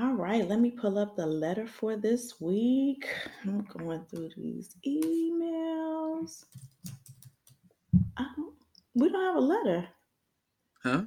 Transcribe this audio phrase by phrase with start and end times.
[0.00, 3.08] All right, let me pull up the letter for this week.
[3.42, 6.44] I'm going through these emails.
[8.16, 8.54] Don't,
[8.94, 9.88] we don't have a letter.
[10.84, 11.02] Huh?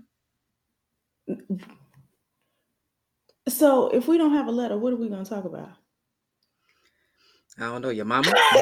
[3.48, 5.70] So if we don't have a letter, what are we going to talk about?
[7.58, 7.90] I don't know.
[7.90, 8.28] Your mama?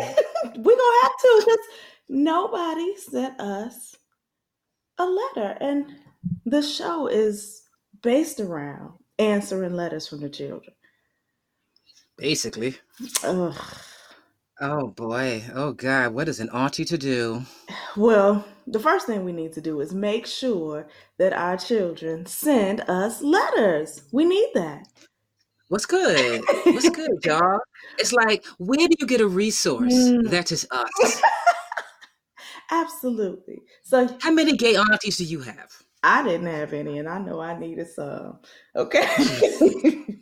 [0.43, 1.66] we gonna have to because
[2.07, 3.96] nobody sent us
[4.98, 5.96] a letter, and
[6.46, 7.64] the show is
[8.02, 10.73] based around answering letters from the children.
[12.17, 12.77] Basically.
[13.23, 13.55] Ugh.
[14.61, 15.44] Oh boy.
[15.53, 16.13] Oh God.
[16.13, 17.44] What is an auntie to do?
[17.95, 22.81] Well, the first thing we need to do is make sure that our children send
[22.81, 24.03] us letters.
[24.11, 24.88] We need that.
[25.70, 26.41] What's good?
[26.66, 27.59] What's good, y'all?
[27.99, 30.30] It's like, where do you get a resource mm.
[30.30, 31.22] that is us?
[32.72, 33.61] Absolutely.
[33.83, 35.83] So, how many gay aunties do you have?
[36.02, 38.39] I didn't have any, and I know I needed some.
[38.76, 39.02] Okay.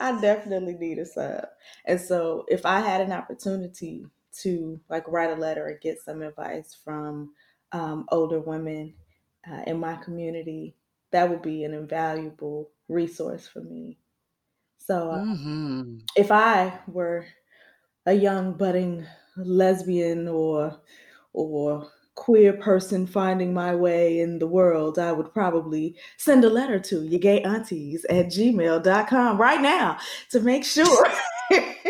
[0.00, 1.42] I definitely needed some.
[1.84, 4.06] And so, if I had an opportunity
[4.40, 7.32] to like write a letter and get some advice from
[7.72, 8.94] um, older women
[9.50, 10.74] uh, in my community,
[11.12, 13.98] that would be an invaluable resource for me.
[14.78, 15.98] So uh, mm-hmm.
[16.16, 17.26] if I were
[18.06, 20.80] a young budding lesbian or
[21.32, 26.80] or queer person finding my way in the world, I would probably send a letter
[26.80, 29.98] to your gay aunties at gmail.com right now
[30.30, 31.06] to make sure
[31.50, 31.84] that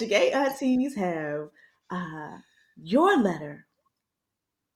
[0.00, 1.48] your gay aunties have
[1.90, 2.36] uh,
[2.76, 3.66] your letter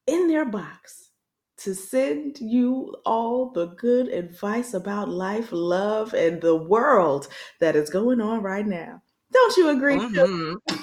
[0.07, 1.11] in their box
[1.59, 7.29] to send you all the good advice about life, love, and the world
[7.61, 9.01] that is going on right now.
[9.33, 9.97] Don't you agree?
[9.97, 10.77] Mm-hmm.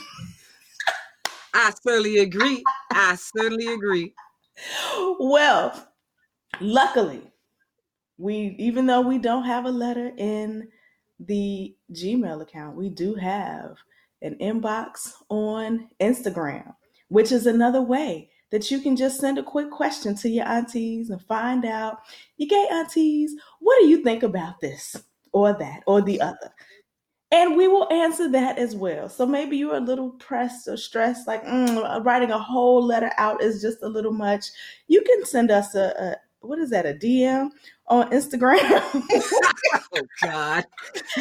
[1.54, 2.64] I certainly agree.
[2.92, 4.14] I certainly agree.
[5.20, 5.88] Well,
[6.62, 7.32] luckily,
[8.18, 10.68] we even though we don't have a letter in
[11.20, 13.78] the Gmail account, we do have
[14.22, 16.74] an inbox on Instagram,
[17.10, 21.10] which is another way that you can just send a quick question to your aunties
[21.10, 21.98] and find out,
[22.38, 24.96] your gay aunties, what do you think about this
[25.32, 26.54] or that or the other?
[27.34, 29.10] And we will answer that as well.
[29.10, 33.42] So maybe you're a little pressed or stressed, like mm, writing a whole letter out
[33.42, 34.46] is just a little much.
[34.88, 37.50] You can send us a, a what is that, a DM
[37.88, 38.60] on Instagram?
[39.96, 40.66] oh God,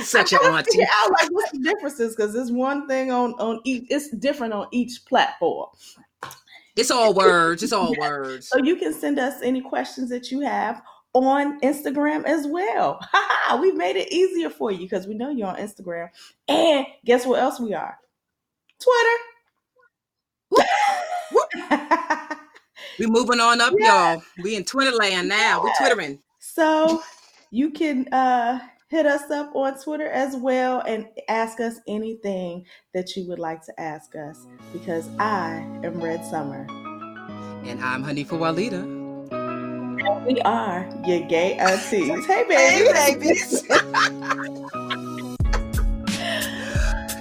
[0.02, 0.82] such an auntie.
[0.82, 2.14] Out like what's the differences?
[2.14, 3.86] Because it's one thing on on each.
[3.88, 5.70] It's different on each platform.
[6.76, 7.62] It's all words.
[7.62, 8.48] It's all words.
[8.48, 10.82] So you can send us any questions that you have
[11.14, 13.00] on Instagram as well.
[13.60, 16.08] We've made it easier for you because we know you're on Instagram.
[16.48, 17.98] And guess what else we are?
[18.80, 19.16] Twitter.
[22.98, 24.14] we moving on up, yeah.
[24.14, 24.22] y'all.
[24.42, 25.36] We in Twitter land now.
[25.36, 25.64] Yeah.
[25.64, 26.18] We twittering.
[26.38, 27.02] So
[27.50, 28.58] you can uh
[28.88, 33.64] hit us up on Twitter as well and ask us anything that you would like
[33.64, 36.66] to ask us because I am Red Summer.
[37.64, 39.01] And I'm Hanifah Walidah.
[40.04, 42.26] And we are your gay aunties.
[42.26, 42.92] hey, baby.
[42.92, 43.62] Hey, babies.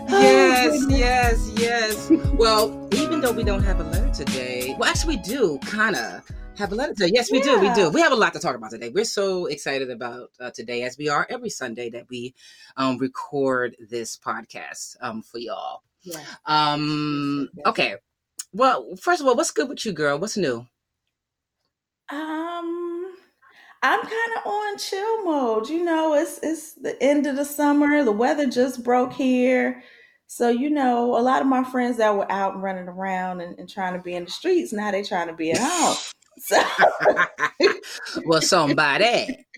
[0.09, 2.11] yes, yes, yes.
[2.33, 6.27] Well, even though we don't have a letter today, well, actually, we do, kind of
[6.57, 7.11] have a letter today.
[7.13, 7.43] Yes, we yeah.
[7.43, 7.59] do.
[7.59, 7.89] We do.
[7.91, 8.89] We have a lot to talk about today.
[8.89, 12.33] We're so excited about uh, today, as we are every Sunday that we
[12.77, 15.83] um, record this podcast um, for y'all.
[16.01, 16.19] Yeah.
[16.47, 17.47] Um.
[17.67, 17.97] Okay.
[18.53, 20.17] Well, first of all, what's good with you, girl?
[20.17, 20.65] What's new?
[22.11, 23.15] Um,
[23.81, 25.69] I'm kind of on chill mode.
[25.69, 28.03] You know, it's it's the end of the summer.
[28.03, 29.81] The weather just broke here.
[30.27, 33.59] So, you know, a lot of my friends that were out and running around and,
[33.59, 35.97] and trying to be in the streets, now they trying to be at home.
[36.43, 36.59] So.
[38.25, 39.45] well, somebody.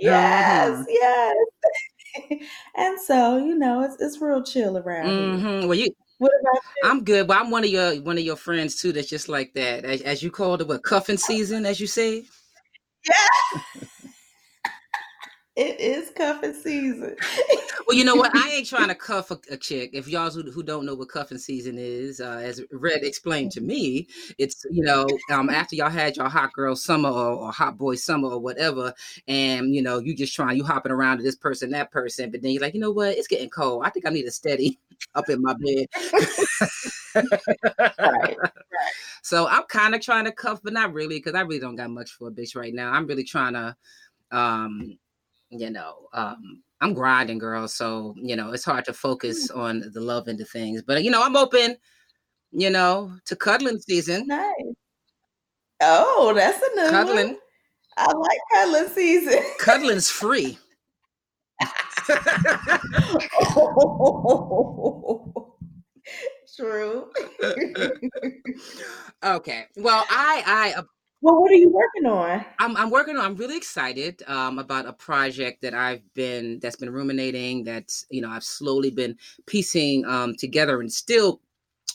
[0.00, 0.84] Yes, uh-huh.
[0.88, 2.42] yes.
[2.76, 5.68] and so you know, it's it's real chill around mm-hmm.
[5.68, 5.88] Well, you.
[6.84, 8.92] I'm good, but I'm one of your one of your friends too.
[8.92, 12.24] That's just like that, as, as you called it, what cuffing season, as you say.
[13.06, 13.60] Yeah.
[15.56, 17.14] It is cuffing season.
[17.86, 18.34] well, you know what?
[18.34, 19.90] I ain't trying to cuff a, a chick.
[19.92, 23.60] If y'all who, who, don't know what cuffing season is, uh, as Red explained to
[23.60, 27.78] me, it's you know um, after y'all had your hot girl summer or, or, hot
[27.78, 28.92] boy summer or whatever,
[29.28, 32.42] and you know you just trying you hopping around to this person that person, but
[32.42, 33.16] then you're like, you know what?
[33.16, 33.84] It's getting cold.
[33.84, 34.80] I think I need a steady
[35.14, 35.86] up in my bed.
[37.78, 38.36] right, right.
[39.22, 41.90] So I'm kind of trying to cuff, but not really, because I really don't got
[41.90, 42.90] much for a bitch right now.
[42.92, 43.76] I'm really trying to
[44.32, 44.98] um
[45.58, 49.56] you know um i'm grinding girl so you know it's hard to focus mm.
[49.56, 51.76] on the love into things but you know i'm open
[52.50, 54.52] you know to cuddling season nice
[55.80, 57.38] oh that's a new cuddling one.
[57.96, 59.40] I like cuddling season.
[59.60, 60.58] Cuddling's free.
[66.56, 67.10] True.
[69.24, 69.64] okay.
[69.76, 70.82] Well, I I
[71.24, 72.44] well, what are you working on?
[72.58, 73.24] I'm, I'm working on.
[73.24, 77.64] I'm really excited um, about a project that I've been that's been ruminating.
[77.64, 79.16] That's you know I've slowly been
[79.46, 81.40] piecing um, together and still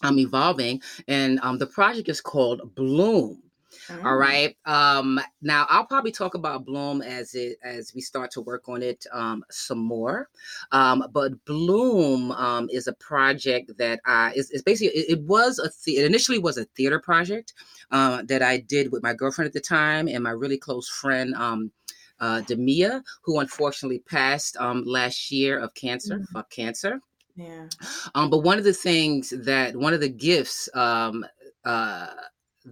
[0.02, 0.82] I'm evolving.
[1.08, 3.44] And um, the project is called Bloom.
[3.90, 4.06] Mm.
[4.06, 4.56] All right.
[4.66, 8.84] Um, now I'll probably talk about Bloom as it as we start to work on
[8.84, 10.30] it um, some more.
[10.72, 15.60] Um, but Bloom um, is a project that I is, is basically it, it was
[15.60, 17.54] a the, it initially was a theater project
[17.92, 21.34] uh, that I did with my girlfriend at the time and my really close friend
[21.36, 21.72] um,
[22.20, 26.16] uh, Demia, who unfortunately passed um, last year of cancer.
[26.16, 26.34] Mm-hmm.
[26.34, 27.02] Fuck cancer.
[27.36, 27.68] Yeah.
[28.16, 31.26] Um, but one of the things that one of the gifts um,
[31.64, 32.08] uh,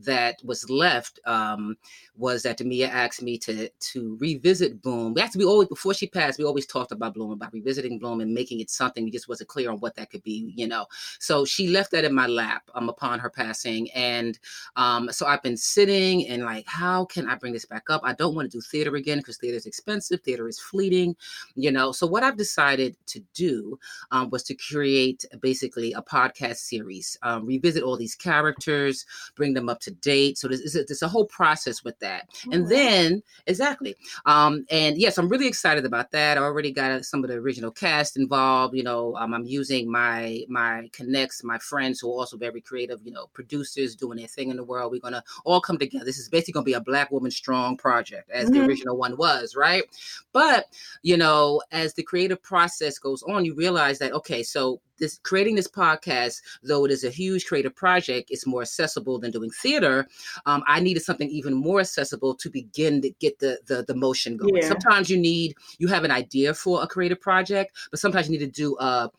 [0.06, 1.76] that was left um,
[2.18, 5.14] was that Demia asked me to to revisit Bloom.
[5.14, 8.34] We actually always before she passed, we always talked about Bloom, about revisiting Bloom and
[8.34, 9.04] making it something.
[9.04, 10.86] We just wasn't clear on what that could be, you know.
[11.20, 14.38] So she left that in my lap um, upon her passing, and
[14.76, 18.02] um, so I've been sitting and like, how can I bring this back up?
[18.04, 21.16] I don't want to do theater again because theater is expensive, theater is fleeting,
[21.56, 21.92] you know.
[21.92, 23.78] So what I've decided to do
[24.12, 29.06] um, was to create basically a podcast series, um, revisit all these characters,
[29.36, 30.38] bring them up to date.
[30.38, 32.07] So there's, there's a whole process with that.
[32.52, 33.96] And oh, then, exactly.
[34.26, 36.38] Um, and yes, I'm really excited about that.
[36.38, 38.76] I already got some of the original cast involved.
[38.76, 43.00] You know, um, I'm using my my connects, my friends who are also very creative.
[43.04, 44.92] You know, producers doing their thing in the world.
[44.92, 46.06] We're gonna all come together.
[46.06, 48.60] This is basically gonna be a Black woman strong project, as mm-hmm.
[48.60, 49.84] the original one was, right?
[50.34, 50.66] But
[51.04, 55.56] you know, as the creative process goes on, you realize that okay, so this creating
[55.56, 60.08] this podcast, though it is a huge creative project, it's more accessible than doing theater.
[60.46, 64.38] Um, I needed something even more accessible to begin to get the the, the motion
[64.38, 64.58] going.
[64.58, 64.68] Yeah.
[64.68, 68.46] Sometimes you need you have an idea for a creative project, but sometimes you need
[68.46, 69.10] to do a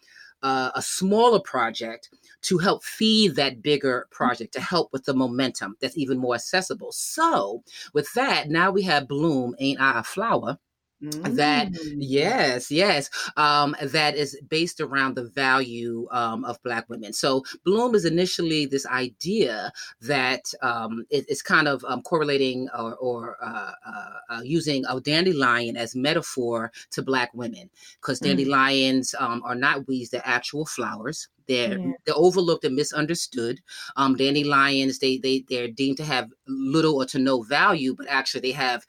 [0.42, 2.10] a, a smaller project
[2.42, 6.92] to help feed that bigger project to help with the momentum that's even more accessible.
[6.92, 10.58] So with that, now we have Bloom, Ain't I a Flower?
[11.00, 11.36] Mm.
[11.36, 17.44] that yes yes um that is based around the value um, of black women so
[17.64, 23.36] bloom is initially this idea that um it, it's kind of um, correlating or, or
[23.40, 28.24] uh, uh, uh, using a dandelion as metaphor to black women because mm.
[28.24, 31.92] dandelions um, are not weeds they're actual flowers they're yeah.
[32.04, 33.60] they're overlooked and misunderstood.
[33.96, 38.42] Um, dandelions they they they're deemed to have little or to no value, but actually
[38.42, 38.84] they have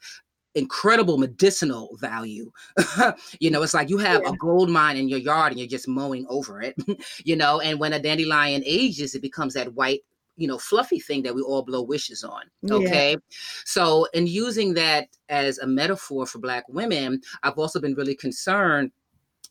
[0.54, 2.50] incredible medicinal value.
[3.40, 4.30] you know, it's like you have yeah.
[4.30, 6.74] a gold mine in your yard and you're just mowing over it,
[7.24, 10.00] you know, and when a dandelion ages, it becomes that white
[10.36, 13.16] you know fluffy thing that we all blow wishes on okay yeah.
[13.64, 18.90] so in using that as a metaphor for black women i've also been really concerned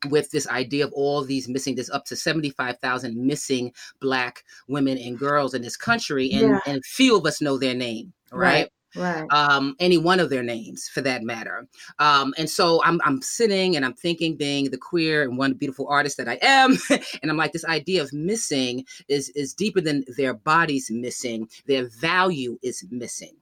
[0.09, 5.19] with this idea of all these missing there's up to 75,000 missing black women and
[5.19, 6.59] girls in this country and yeah.
[6.65, 8.61] and few of us know their name right.
[8.61, 9.25] right right.
[9.31, 11.67] um, any one of their names for that matter.
[11.99, 15.87] Um, and so I'm, I'm sitting and I'm thinking, being the queer and one beautiful
[15.87, 20.03] artist that I am, and I'm like, this idea of missing is is deeper than
[20.17, 21.49] their bodies missing.
[21.65, 23.35] Their value is missing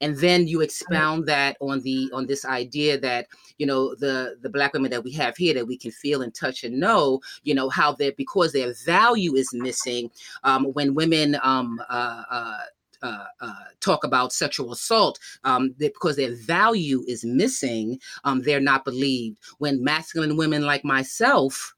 [0.00, 3.26] and then you expound that on the on this idea that
[3.58, 6.34] you know the the black women that we have here that we can feel and
[6.34, 10.10] touch and know you know how they because their value is missing
[10.42, 12.58] um, when women um, uh, uh,
[13.04, 18.84] uh, uh, talk about sexual assault um, because their value is missing, um, they're not
[18.84, 19.38] believed.
[19.58, 21.74] When masculine women like myself,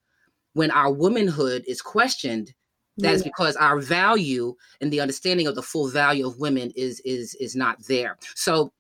[0.52, 2.54] when our womanhood is questioned,
[2.98, 7.00] that is because our value and the understanding of the full value of women is
[7.00, 8.16] is is not there.
[8.34, 8.72] So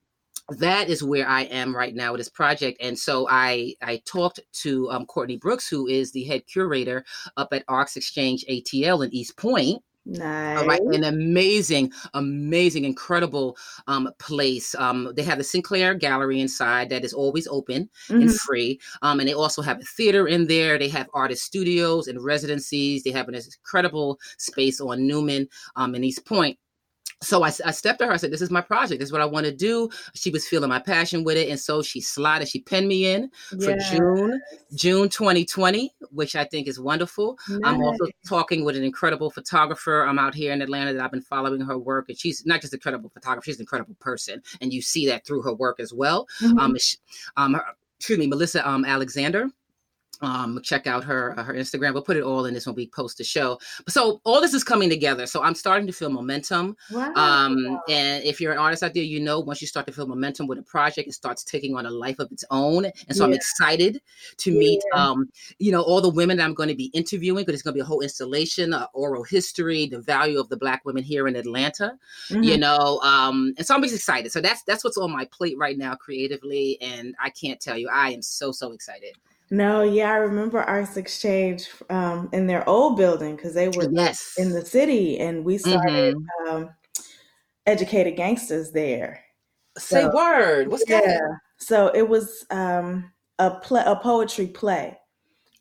[0.48, 2.78] that is where I am right now with this project.
[2.80, 7.04] And so I I talked to um, Courtney Brooks, who is the head curator
[7.36, 9.82] up at Arts Exchange ATL in East Point.
[10.08, 10.58] Nice.
[10.58, 13.56] All right, an amazing, amazing, incredible
[13.88, 14.72] um, place.
[14.76, 18.22] Um, they have the Sinclair Gallery inside that is always open mm-hmm.
[18.22, 18.78] and free.
[19.02, 20.78] Um, and they also have a theater in there.
[20.78, 23.02] They have artist studios and residencies.
[23.02, 26.56] They have an incredible space on Newnan um, in East Point
[27.22, 28.12] so I, I, stepped to her.
[28.12, 29.00] I said, "This is my project.
[29.00, 31.58] This is what I want to do." She was feeling my passion with it, and
[31.58, 32.48] so she slotted.
[32.48, 34.40] She pinned me in for June,
[34.74, 37.38] June 2020, which I think is wonderful.
[37.48, 37.60] Nice.
[37.64, 40.02] I'm also talking with an incredible photographer.
[40.06, 42.72] I'm out here in Atlanta that I've been following her work, and she's not just
[42.74, 45.94] an incredible photographer; she's an incredible person, and you see that through her work as
[45.94, 46.26] well.
[46.42, 46.58] Mm-hmm.
[46.58, 46.98] Um, she,
[47.36, 47.64] um, her,
[47.98, 49.48] excuse me, Melissa um, Alexander
[50.22, 51.92] um check out her uh, her instagram.
[51.92, 53.58] We'll put it all in this when we post the show.
[53.88, 55.26] So all this is coming together.
[55.26, 56.76] So i'm starting to feel momentum.
[56.90, 57.12] Wow.
[57.14, 60.06] um and if you're an artist out there you know once you start to feel
[60.06, 62.84] momentum with a project it starts taking on a life of its own.
[62.86, 64.00] And so i'm excited
[64.38, 67.54] to meet um you know all the women that i'm going to be interviewing because
[67.54, 70.82] it's going to be a whole installation uh, oral history the value of the black
[70.84, 71.92] women here in atlanta
[72.30, 72.44] Mhm.
[72.44, 74.32] you know um and so i'm just excited.
[74.32, 77.88] So that's that's what's on my plate right now creatively and i can't tell you.
[77.92, 79.14] I am so so excited
[79.50, 84.36] No, yeah, I remember Arts Exchange um, in their old building because they were yes
[84.38, 86.26] in the city, and we started Mhm.
[86.48, 86.70] um,
[87.66, 89.24] Educated Gangsters there.
[89.78, 91.20] say So, word what's yeah, that
[91.58, 94.98] so it was um, a play, a poetry play,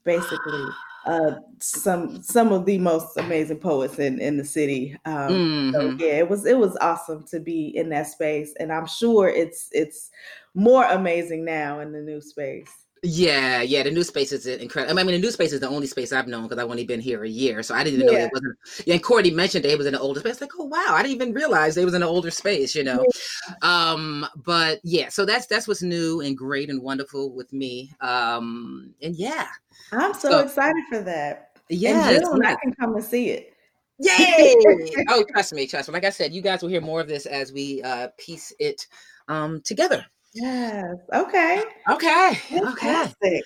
[0.05, 0.77] basically.
[1.05, 4.97] Uh, some some of the most amazing poets in in the city.
[5.05, 5.41] Um,
[5.73, 5.99] so Mhm.
[5.99, 9.69] yeah, it was it was awesome to be in that space, and I'm sure it's
[9.73, 10.11] it's
[10.55, 12.84] more amazing now in the new space.
[13.03, 14.97] Yeah, yeah, the new space is incredible.
[14.97, 17.01] I mean, the new space is the only space I've known because I've only been
[17.01, 18.25] here a year, so I didn't even know Yeah.
[18.25, 18.57] it wasn't.
[18.85, 20.41] Yeah, and Courtney mentioned it was in an older space.
[20.41, 23.05] Like, oh wow, I didn't even realize they was in an older space, you know.
[23.61, 27.91] Um, but yeah, so that's that's what's new and great and wonderful with me.
[28.01, 29.47] Um, and yeah,
[29.91, 31.59] I'm so so excited for that.
[31.69, 32.57] In June, yes.
[32.57, 33.53] I can come and see it.
[33.99, 34.55] Yay!
[35.09, 35.93] oh, trust me, trust me.
[35.93, 38.87] Like I said, you guys will hear more of this as we uh piece it
[39.27, 40.05] um together.
[40.35, 40.95] Yes.
[41.13, 41.63] Okay.
[41.89, 42.59] Okay, okay.
[42.59, 43.43] Fantastic.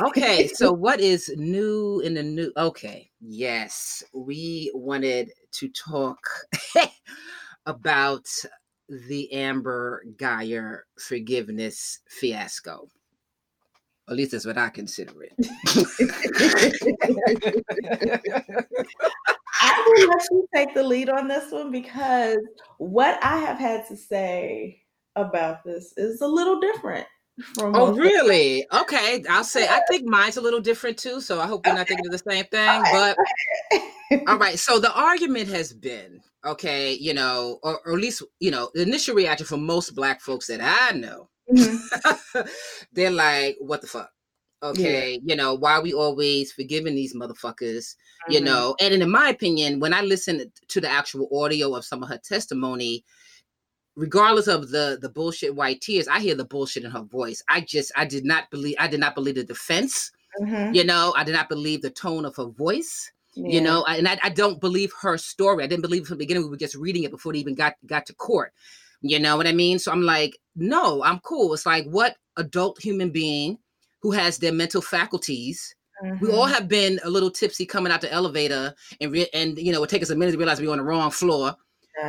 [0.00, 2.50] Okay, so what is new in the new?
[2.56, 6.18] Okay, yes, we wanted to talk
[7.66, 8.26] about
[8.88, 12.88] the Amber Guyger forgiveness fiasco.
[14.08, 15.32] At least that's what I consider it.
[19.60, 22.38] I will let you take the lead on this one because
[22.78, 24.83] what I have had to say
[25.16, 27.06] about this is a little different
[27.54, 28.66] from oh, really?
[28.72, 31.20] Okay, I'll say I think mine's a little different too.
[31.20, 32.82] So I hope you're not thinking of the same thing.
[32.92, 33.16] But
[34.26, 38.50] all right, so the argument has been okay, you know, or, or at least you
[38.50, 42.48] know, the initial reaction from most Black folks that I know Mhm.
[42.92, 44.10] they're like, what the fuck?
[44.62, 47.96] Okay, you know, why are we always forgiving these motherfuckers?
[48.30, 48.44] You Mhm.
[48.44, 52.08] know, and in my opinion, when I listen to the actual audio of some of
[52.08, 53.04] her testimony,
[53.96, 57.42] regardless of the the bullshit white tears, I hear the bullshit in her voice.
[57.48, 60.10] I just I did not believe I did not believe the defense.
[60.40, 60.74] Mhm.
[60.74, 63.48] You know, I did not believe the tone of her voice Yeah.
[63.54, 66.24] you know and I, I don't believe her story i didn't believe it from the
[66.24, 68.52] beginning we were just reading it before they even got got to court
[69.02, 72.80] you know what i mean so i'm like no i'm cool it's like what adult
[72.80, 73.58] human being
[74.02, 75.74] who has their mental faculties
[76.20, 76.52] we all Mhm.
[76.54, 79.90] have been a little tipsy coming out the elevator and re- and you know it
[79.90, 81.56] take us a minute to realize we're on the wrong floor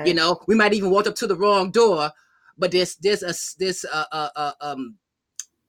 [0.06, 2.12] you know we might even walk up to the wrong door
[2.58, 4.96] but there's there's a this uh, uh, uh um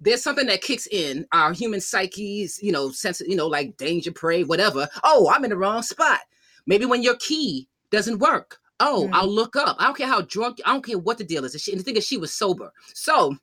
[0.00, 4.12] there's something that kicks in our human psyches you know sense you know like danger
[4.12, 4.88] prey whatever.
[5.04, 6.20] Oh i'm in the wrong spot.
[6.66, 8.58] Maybe when your key doesn't work.
[8.80, 9.14] Oh Mm.
[9.14, 9.76] i'll look up.
[9.78, 11.54] I don't care how drunk i don't care what the deal is.
[11.54, 12.73] And, she, and the thing is she was sober.
[12.94, 13.37] So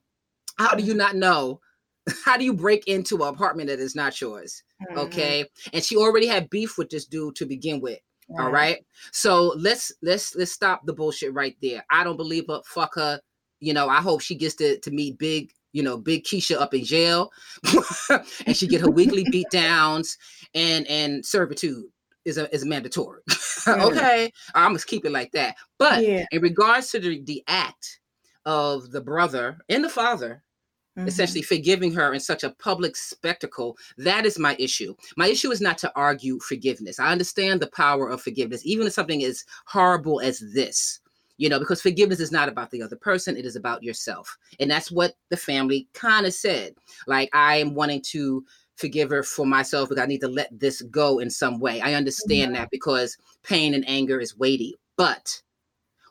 [0.58, 1.60] how do you not know?
[2.26, 4.62] How do you break into an apartment that is not yours?
[4.90, 4.98] Mhm.
[4.98, 5.46] okay?
[5.72, 7.98] And she already had beef with this dude to begin with
[8.30, 8.52] all Right.
[8.52, 8.86] right.
[9.12, 11.84] So let's let's let's stop the bullshit right there.
[11.90, 12.60] I don't believe her.
[12.66, 13.20] Fuck her.
[13.60, 16.74] You know, I hope she gets to, to meet big, you know, big Keisha up
[16.74, 17.30] in jail.
[18.46, 20.18] and she get her weekly beat downs
[20.54, 21.84] and and servitude
[22.24, 23.22] is a is mandatory.
[23.64, 23.82] Mm.
[23.86, 24.30] okay.
[24.54, 25.56] I'm gonna keep it like that.
[25.78, 26.26] But Yeah.
[26.30, 27.98] in regards to the, the act
[28.44, 30.43] of the brother and the father
[30.96, 31.08] Mhm.
[31.08, 34.94] essentially forgiving her in such a public spectacle that is my issue.
[35.16, 37.00] My issue is not to argue forgiveness.
[37.00, 41.00] I understand the power of forgiveness even if something as horrible as this
[41.36, 44.36] you know because forgiveness is not about the other person it is about yourself.
[44.60, 46.74] And that's what the family kind of said.
[47.06, 48.44] Like i am wanting to
[48.76, 51.80] forgive her for myself because i need to let this go in some way.
[51.80, 55.42] I understand that because pain and anger is weighty but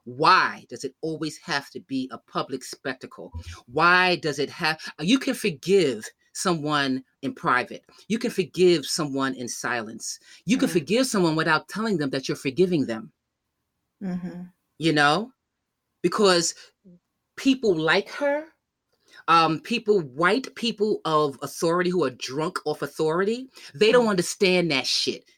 [0.05, 3.31] why does it always have to be a public spectacle?
[3.67, 4.79] Why does it have?
[4.99, 7.85] You can forgive someone in private.
[8.07, 10.19] You can forgive someone in silence.
[10.45, 10.73] You can Mhm.
[10.73, 13.11] forgive someone without telling them that you're forgiving them,
[14.01, 14.51] Mhm.
[14.79, 15.31] you know?
[16.01, 16.55] Because
[17.37, 18.47] people like her,
[19.27, 24.09] um, people, white people of authority who are drunk off authority, they don't Mhm.
[24.09, 25.29] understand that shit.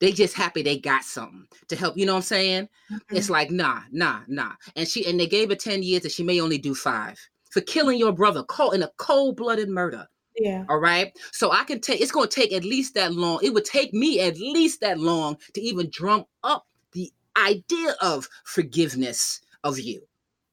[0.00, 1.96] They just happy they got something to help.
[1.96, 2.68] You know what I'm saying?
[3.10, 3.30] It's Mhm.
[3.30, 4.54] like nah, nah, nah.
[4.76, 7.18] And she and they gave her 10 years and she may only do five
[7.50, 10.06] for killing your brother cold in a cold-blooded murder.
[10.36, 10.64] Yeah.
[10.68, 11.12] All right.
[11.32, 13.40] So I can take it's gonna take at least that long.
[13.42, 18.28] It would take me at least that long to even drum up the idea of
[18.44, 20.02] forgiveness of you.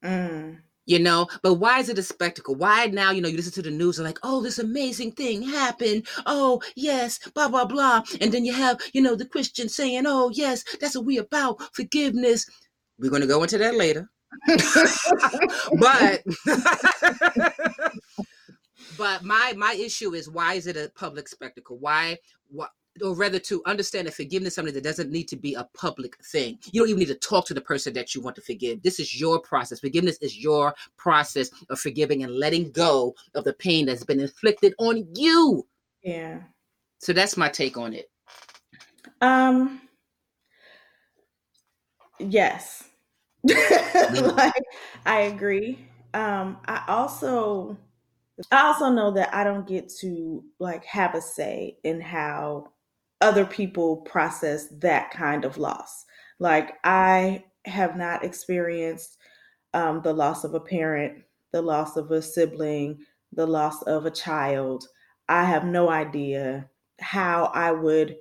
[0.04, 0.67] Mm.
[0.88, 1.28] You know?
[1.44, 2.56] But why is it a spectacle?
[2.56, 5.44] Why now you know you listen to the news and like oh this amazing thing
[5.44, 6.08] happened.
[6.26, 8.02] Oh yes blah blah blah.
[8.20, 11.62] And then you have you know the christian saying oh yes that's what we about
[11.76, 12.48] forgiveness.
[12.98, 14.10] We're going to go into that later.
[15.80, 16.24] But
[18.98, 21.78] but my my issue is why is it a public spectacle?
[21.78, 22.18] Why
[22.50, 25.68] what or rather to understand that forgiveness is something that doesn't need to be a
[25.74, 26.60] public thing.
[26.72, 28.82] You don't even need to talk to the person that you want to forgive.
[28.82, 29.80] This is your process.
[29.80, 34.74] Forgiveness is your process of forgiving and letting go of the pain that's been inflicted
[34.80, 35.66] on you.
[36.04, 36.40] Yeah.
[37.00, 38.10] So that's my take on it.
[39.22, 39.82] Um
[42.20, 42.84] yes.
[43.44, 44.64] like
[45.06, 45.80] I agree.
[46.14, 47.78] Um I also
[48.52, 52.72] I also know that I don't get to like have a say in how
[53.22, 56.06] other people process that kind of loss.
[56.40, 59.18] Like I have not experienced
[59.74, 63.00] um, the loss of a parent, the loss of a sibling,
[63.34, 64.86] the loss of a child.
[65.30, 66.70] I have no idea
[67.00, 68.18] how I would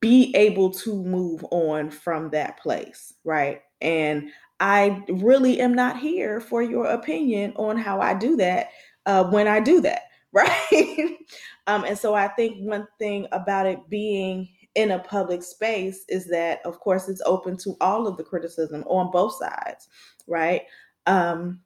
[0.00, 3.60] be able to move on from that place, right?
[3.80, 8.68] And I really am not here for your opinion on how I do that
[9.06, 10.02] uh, when I do that,
[10.32, 11.16] right?
[11.66, 16.26] Um, and so I think one thing about it being in a public space is
[16.28, 19.88] that, of course, it's open to all of the criticism on both sides,
[20.26, 20.62] right?
[21.06, 21.60] Um,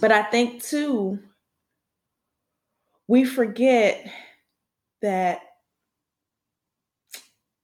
[0.00, 1.18] but I think too,
[3.06, 4.10] we forget
[5.02, 5.40] that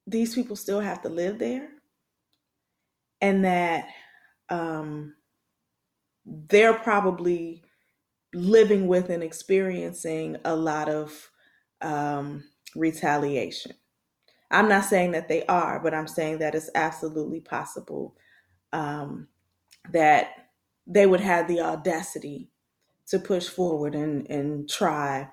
[0.07, 1.69] these people still have to live there
[3.21, 3.87] and that
[4.49, 5.15] um,
[6.25, 7.63] they're probably
[8.33, 11.31] living with and experiencing a lot of
[11.81, 12.43] um,
[12.75, 13.73] retaliation.
[14.51, 18.15] I'm not saying that they are, but I'm saying that it's absolutely possible
[18.73, 19.27] um,
[19.91, 20.49] that
[20.87, 22.49] they would have the audacity
[23.07, 25.29] to push forward and, and try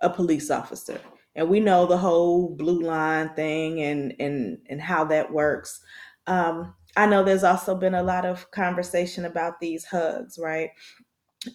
[0.00, 1.00] a police officer.
[1.36, 5.80] And we know the whole blue line thing and and and how that works.
[6.26, 10.70] Um, I know there's also been a lot of conversation about these hugs, right?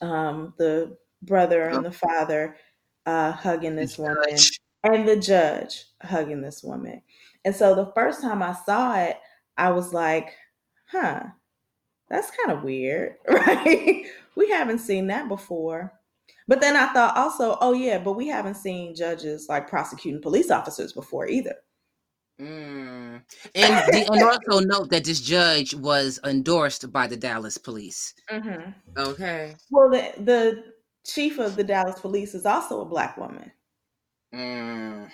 [0.01, 2.55] um, the brother and the father
[3.09, 4.37] uh, hugging this woman,
[4.83, 7.01] and the judge hugging this woman.
[7.43, 9.17] And so the first time I saw it,
[9.57, 10.35] I was like,
[10.91, 11.23] huh,
[12.09, 14.05] that's kind of weird, right?
[14.35, 15.93] we haven't seen that before.
[16.47, 20.51] But then I thought also, oh, yeah, but we haven't seen judges like prosecuting police
[20.51, 21.55] officers before either.
[22.39, 23.21] Mm.
[23.55, 28.13] And, the, and also note that this judge was endorsed by the Dallas police.
[28.31, 28.71] Mm-hmm.
[28.97, 29.55] Okay.
[29.69, 30.63] Well, the the
[31.13, 33.51] chief of the Dallas police is also a black woman.
[34.33, 35.09] Mm.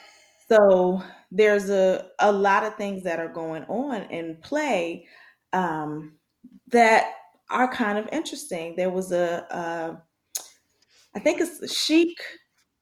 [0.49, 5.07] So there's a a lot of things that are going on in play
[5.53, 6.17] um,
[6.67, 7.13] that
[7.49, 8.75] are kind of interesting.
[8.75, 10.01] There was a, a
[11.15, 12.21] I think it's Sheik.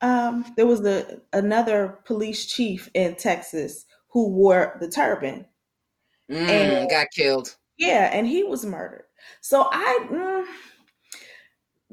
[0.01, 5.45] Um, there was a another police chief in Texas who wore the turban
[6.29, 7.55] mm, and got killed.
[7.77, 9.05] Yeah, and he was murdered.
[9.41, 10.07] So I.
[10.11, 10.45] Mm,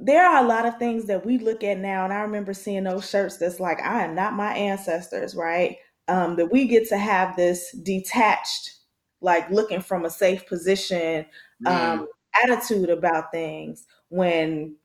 [0.03, 2.85] there are a lot of things that we look at now, and I remember seeing
[2.85, 5.77] those shirts that's like, I am not my ancestors, right?
[6.09, 8.73] Um, that we get to have this detached,
[9.21, 11.27] like looking from a safe position
[11.67, 12.07] um, mm.
[12.43, 14.77] attitude about things when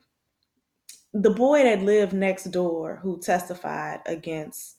[1.14, 4.76] the boy that lived next door who testified against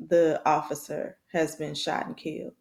[0.00, 2.54] the officer has been shot and killed.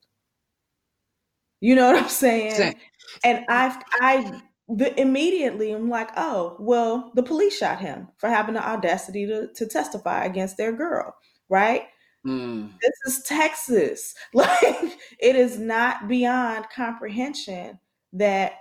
[1.61, 2.55] You know what I'm saying?
[2.55, 2.75] Same.
[3.23, 8.55] And I, I the, immediately I'm like, oh, well, the police shot him for having
[8.55, 11.15] the audacity to, to testify against their girl,
[11.49, 11.83] right?
[12.25, 12.71] Mm.
[12.81, 14.13] This is Texas.
[14.33, 17.79] Like, it is not beyond comprehension
[18.13, 18.53] that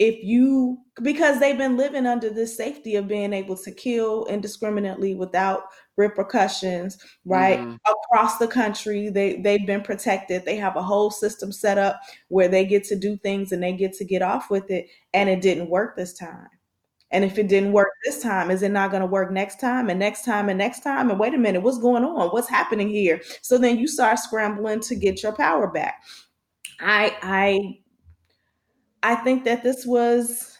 [0.00, 5.14] if you because they've been living under the safety of being able to kill indiscriminately
[5.14, 5.64] without
[5.98, 7.60] repercussions right?
[7.60, 7.74] Mm-hmm.
[7.86, 10.44] across the country they they've been protected.
[10.44, 13.74] They have a whole system set up where they get to do things and they
[13.74, 16.48] get to get off with it and it didn't work this time.
[17.12, 19.90] And if it didn't work this time is it not going to work next time
[19.90, 21.10] and next time and next time?
[21.10, 22.30] And wait a minute what's going on?
[22.30, 23.20] What's happening here?
[23.42, 26.02] So then you start scrambling to get your power back.
[26.80, 27.80] I i
[29.02, 30.58] I think that this was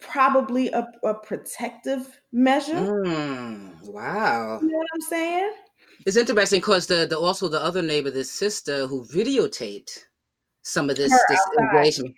[0.00, 2.74] probably a, a protective measure.
[2.74, 4.58] Mm, wow.
[4.62, 5.52] You know what I'm saying?
[6.06, 9.90] It's interesting because the, the also the other neighbor, this sister who videotaped
[10.62, 12.14] some of this, this engagement.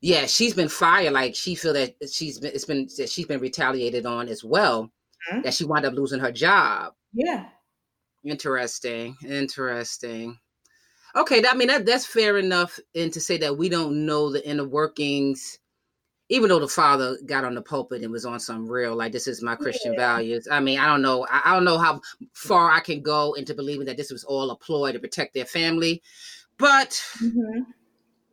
[0.00, 1.12] Yeah, she's been fired.
[1.12, 4.92] Like she feel that she's been it's been that she's been retaliated on as well.
[5.30, 5.42] Mm-hmm.
[5.42, 6.94] That she wound up losing her job.
[7.12, 7.46] Yeah.
[8.24, 9.16] Interesting.
[9.24, 10.38] Interesting.
[11.16, 14.46] Okay, I mean that that's fair enough, and to say that we don't know the
[14.48, 15.58] inner workings,
[16.32, 19.26] even though the father got on the pulpit and was on some real like this
[19.26, 19.98] is my christian yeah.
[19.98, 20.48] values.
[20.50, 21.26] I mean i don't know.
[21.30, 22.00] I, I, don't know how
[22.32, 25.44] far i can go into believing that this was all a ploy to protect their
[25.44, 26.02] family
[26.58, 26.90] but
[27.22, 27.62] mm-hmm.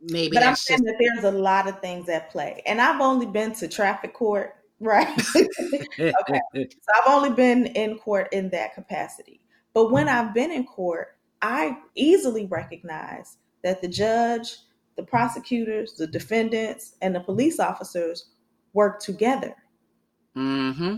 [0.01, 0.85] maybe but i'm saying just...
[0.85, 4.55] that there's a lot of things at play and i've only been to traffic court
[4.79, 5.21] right?
[5.35, 6.39] Okay.
[6.53, 9.41] So i've only been in court in that capacity.
[9.73, 14.57] But when i've been in court i easily recognize that the judge
[14.99, 18.31] the prosecutors, the defendants, and the police officers
[18.73, 19.55] work together.
[20.35, 20.97] Mm-hmm.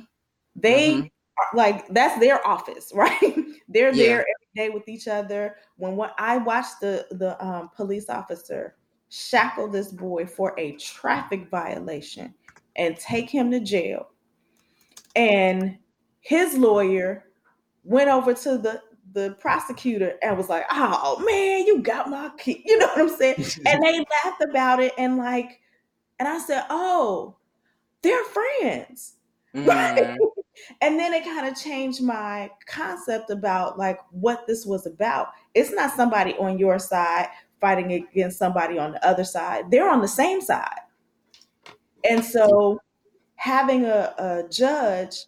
[0.55, 1.01] They mm-hmm.
[1.01, 3.35] Are, like that's their office, right?
[3.69, 4.03] They're yeah.
[4.03, 5.55] there every day with each other.
[5.77, 8.75] When what I watched the the um, police officer
[9.09, 12.33] shackle this boy for a traffic violation
[12.75, 14.09] and take him to jail,
[15.15, 15.77] and
[16.21, 17.25] his lawyer
[17.83, 18.81] went over to the
[19.13, 23.09] the prosecutor and was like, "Oh man, you got my kid," you know what I'm
[23.09, 23.35] saying?
[23.65, 25.59] and they laughed about it and like,
[26.19, 27.37] and I said, "Oh,
[28.01, 29.15] they're friends."
[29.53, 29.67] Mm.
[29.67, 30.17] Right?
[30.79, 35.27] and then it kind of changed my concept about like what this was about.
[35.53, 37.27] It's not somebody on your side
[37.59, 39.69] fighting against somebody on the other side.
[39.69, 40.79] They're on the same side.
[42.09, 42.79] And so
[43.35, 45.25] having a, a judge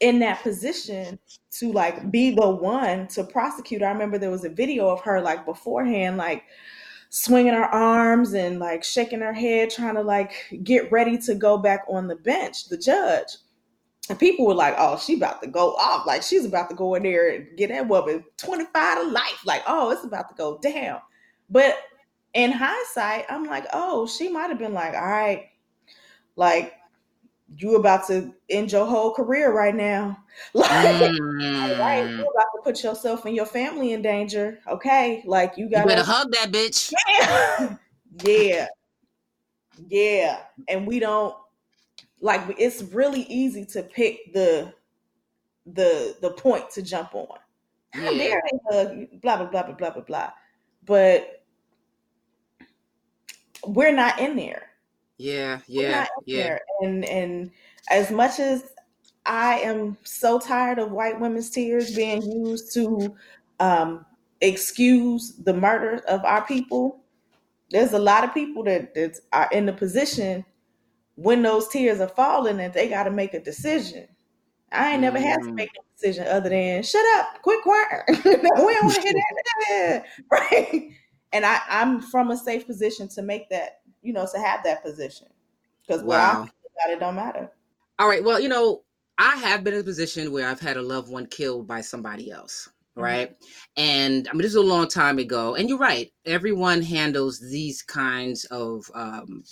[0.00, 1.18] in that position
[1.52, 3.82] to like be the one to prosecute.
[3.82, 6.44] I remember there was a video of her like beforehand, like
[7.10, 10.32] swinging her arms and like shaking her head, trying to like
[10.62, 13.36] get ready to go back on the bench, the judge.
[14.08, 16.06] And people were like, oh, she about to go off.
[16.06, 19.44] Like she's about to go in there and get that woman 25 to life.
[19.44, 21.00] Like, oh, it's about to go down.
[21.48, 21.76] But
[22.34, 25.46] in hindsight, I'm like, oh, she might have been like, all right,
[26.36, 26.74] like
[27.56, 30.18] you about to end your whole career right now.
[30.54, 31.78] Like, mm.
[31.78, 34.58] right, you about to put yourself and your family in danger.
[34.66, 36.90] Okay, like you got to hug that bitch.
[37.18, 37.76] Yeah.
[38.24, 38.66] yeah,
[39.88, 41.34] yeah, and we don't
[42.20, 42.40] like.
[42.58, 44.72] It's really easy to pick the
[45.66, 47.38] the the point to jump on.
[47.94, 48.10] Yeah.
[48.12, 49.20] dare they hug?
[49.20, 50.30] Blah blah blah blah blah blah blah.
[50.86, 51.44] But
[53.66, 54.69] we're not in there.
[55.20, 56.42] Yeah, yeah, yeah.
[56.42, 56.60] There.
[56.80, 57.50] And and
[57.90, 58.72] as much as
[59.26, 63.14] I am so tired of white women's tears being used to
[63.58, 64.06] um,
[64.40, 67.00] excuse the murder of our people,
[67.70, 70.42] there's a lot of people that, that are in the position
[71.16, 74.08] when those tears are falling and they got to make a decision.
[74.72, 75.22] I ain't never mm.
[75.22, 75.54] had to mm.
[75.54, 78.04] make a decision other than shut up, quit crying.
[78.08, 79.12] we don't want to hear
[79.68, 80.92] that, right?
[81.34, 84.82] And I, I'm from a safe position to make that you know, to have that
[84.82, 85.28] position.
[85.86, 86.42] Because wow.
[86.42, 87.50] what I about it don't matter.
[87.98, 88.24] All right.
[88.24, 88.82] Well, you know,
[89.18, 92.30] I have been in a position where I've had a loved one killed by somebody
[92.30, 92.68] else.
[92.92, 93.02] Mm-hmm.
[93.02, 93.30] Right.
[93.30, 93.82] Mm-hmm.
[93.82, 95.54] And I mean, this is a long time ago.
[95.54, 96.10] And you're right.
[96.24, 99.44] Everyone handles these kinds of um,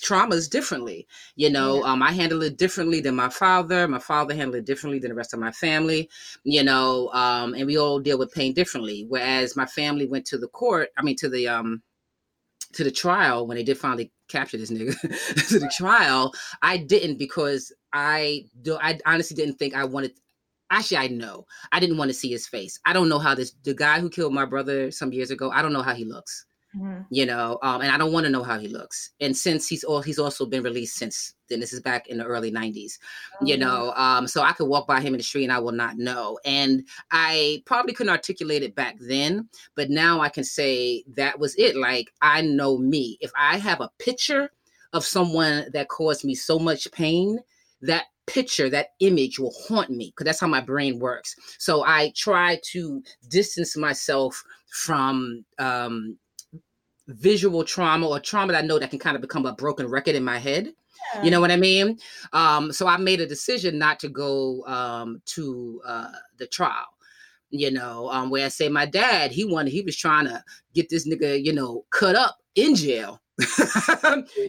[0.00, 1.06] traumas differently.
[1.34, 1.92] You know, yeah.
[1.92, 3.88] um, I handle it differently than my father.
[3.88, 6.08] My father handled it differently than the rest of my family.
[6.44, 9.04] You know, um, and we all deal with pain differently.
[9.08, 10.90] Whereas my family went to the court.
[10.96, 11.82] I mean, to the um,
[12.74, 14.98] to the trial when they did finally capture this nigga
[15.48, 18.78] to the trial, I didn't because I do.
[18.80, 20.12] I honestly didn't think I wanted.
[20.70, 22.78] Actually, I know I didn't want to see his face.
[22.84, 25.50] I don't know how this the guy who killed my brother some years ago.
[25.50, 26.46] I don't know how he looks.
[26.78, 27.02] Mm-hmm.
[27.10, 29.10] You know, um, and I don't want to know how he looks.
[29.20, 32.24] And since he's all he's also been released since then, this is back in the
[32.24, 32.98] early '90s.
[33.40, 33.46] Oh.
[33.46, 35.72] You know, um, so I could walk by him in the street and I will
[35.72, 36.38] not know.
[36.44, 41.54] And I probably couldn't articulate it back then, but now I can say that was
[41.56, 41.76] it.
[41.76, 43.18] Like I know me.
[43.20, 44.50] If I have a picture
[44.92, 47.38] of someone that caused me so much pain,
[47.82, 51.34] that picture, that image will haunt me because that's how my brain works.
[51.58, 56.16] So I try to distance myself from um,
[57.08, 60.14] visual trauma or trauma that I know that can kind of become a broken record
[60.14, 60.72] in my head.
[61.14, 61.22] Yeah.
[61.22, 61.98] You know what I mean?
[62.32, 66.86] Um, so I made a decision not to go um, to uh, the trial.
[67.50, 70.44] You know, um, where I say my dad, he wanted, he was trying to
[70.74, 73.22] get this nigga, you know, cut up in jail.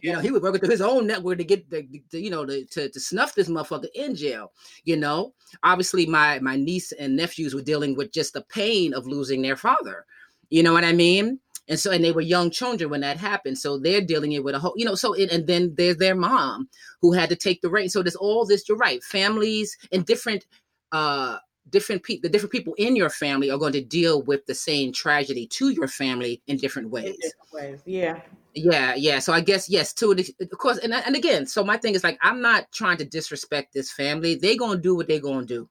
[0.02, 2.46] you know, he was working through his own network to get the, the you know,
[2.46, 4.52] to, to, to snuff this motherfucker in jail.
[4.84, 9.06] You know, obviously my my niece and nephews were dealing with just the pain of
[9.08, 10.06] losing their father.
[10.50, 11.40] You know what I mean?
[11.70, 13.58] And so and they were young children when that happened.
[13.58, 16.16] So they're dealing it with a whole you know so it, and then there's their
[16.16, 16.68] mom
[17.02, 20.46] who had to take the reign so there's all this you're right families and different
[20.92, 21.38] uh
[21.70, 24.92] different people the different people in your family are going to deal with the same
[24.92, 27.82] tragedy to your family in different ways, in different ways.
[27.86, 28.20] yeah.
[28.56, 29.20] Yeah yeah.
[29.20, 32.18] So i guess yes to of course and, and again so my thing is like
[32.24, 34.36] i'm not trying to disrespect this family.
[34.36, 35.70] They gonna do what they gonna do.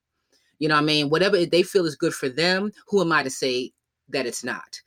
[0.60, 1.10] You know what i mean?
[1.10, 3.72] Whatever they feel is good for them who am i to say
[4.10, 4.80] that it's not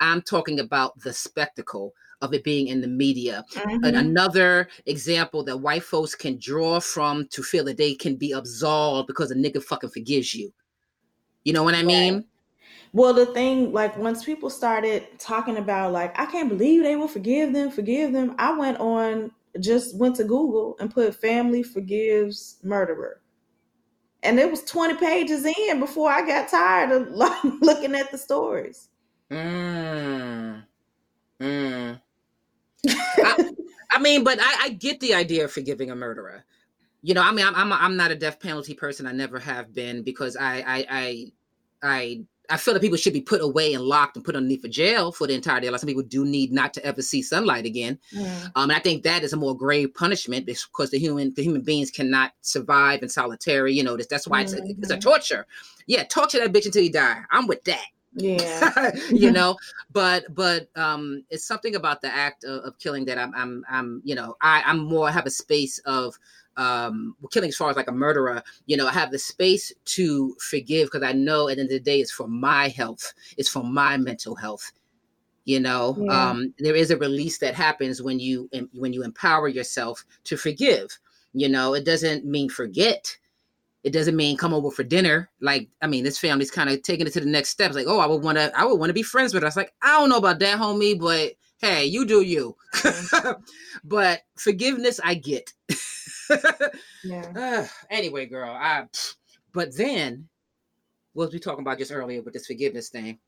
[0.00, 3.44] I'm talking about the spectacle of it being in the media.
[3.54, 3.86] Mhm.
[3.86, 8.32] And another example that white folks can draw from to feel that they can be
[8.32, 10.52] absolved because a nigga fucking forgives you.
[11.44, 12.24] You know what I mean?
[12.92, 17.08] Well, the thing, like, once people started talking about, like, I can't believe they will
[17.08, 19.30] forgive them, forgive them, I went on,
[19.60, 23.20] just went to Google and put family forgives murderer.
[24.22, 28.18] And it was 20 pages in before I got tired of like, looking at the
[28.18, 28.88] stories.
[29.30, 30.62] Mm.
[31.40, 32.00] Mm.
[32.88, 33.50] I,
[33.92, 36.44] I mean, but I, I get the idea of forgiving a murderer.
[37.02, 39.06] You know, I mean, I'm I'm, I'm not a death penalty person.
[39.06, 41.32] I never have been because I I I
[41.80, 44.68] I, I feel that people should be put away and locked and put underneath a
[44.68, 45.70] jail for the entire day.
[45.70, 47.98] Like some people do need not to ever see sunlight again.
[48.12, 48.50] Mm.
[48.56, 51.60] Um, and I think that is a more grave punishment because the human the human
[51.60, 53.74] beings cannot survive in solitary.
[53.74, 55.00] You know, that's, that's why it's a, it's a Mhm.
[55.02, 55.46] torture.
[55.86, 57.20] Yeah, torture that bitch until you die.
[57.30, 57.84] I'm with that.
[58.14, 58.92] Yeah.
[59.10, 59.56] you know
[59.92, 64.00] but but um it's something about the act of, of killing that i'm i'm i'm
[64.04, 66.18] you know i i'm more have a space of
[66.56, 70.34] um killing as far as like a murderer you know i have the space to
[70.40, 73.48] forgive because i know at the end of the day it's for my health it's
[73.48, 74.72] for my mental health
[75.44, 76.30] you know Yeah.
[76.30, 80.98] um there is a release that happens when you when you empower yourself to forgive
[81.34, 83.16] you know it doesn't mean forget
[83.84, 85.30] it doesn't mean come over for dinner.
[85.40, 87.74] Like, I mean, this family's kind of taking it to the next steps.
[87.74, 89.56] Like, oh, I would want to, I would want to be friends with us.
[89.56, 92.56] Like, I don't know about that, homie, but hey, you do you.
[93.84, 95.52] but forgiveness, I get.
[97.04, 97.32] Yeah.
[97.36, 98.86] Ugh, anyway, girl, I.
[99.52, 100.28] But then,
[101.12, 103.18] what was we talking about just earlier with this forgiveness thing?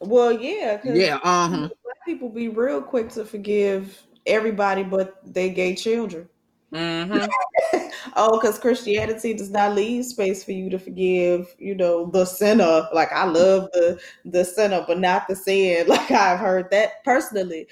[0.00, 0.80] Well, yeah.
[0.84, 1.18] Yeah.
[1.22, 1.68] Uh huh.
[2.04, 6.28] People be real quick to forgive everybody but they gay children.
[6.72, 7.24] hmm
[8.16, 12.88] oh, because Christianity does not leave space for you to forgive, you know, the sinner.
[12.92, 15.86] Like I love the the sinner, but not the sin.
[15.88, 17.66] Like I've heard that personally.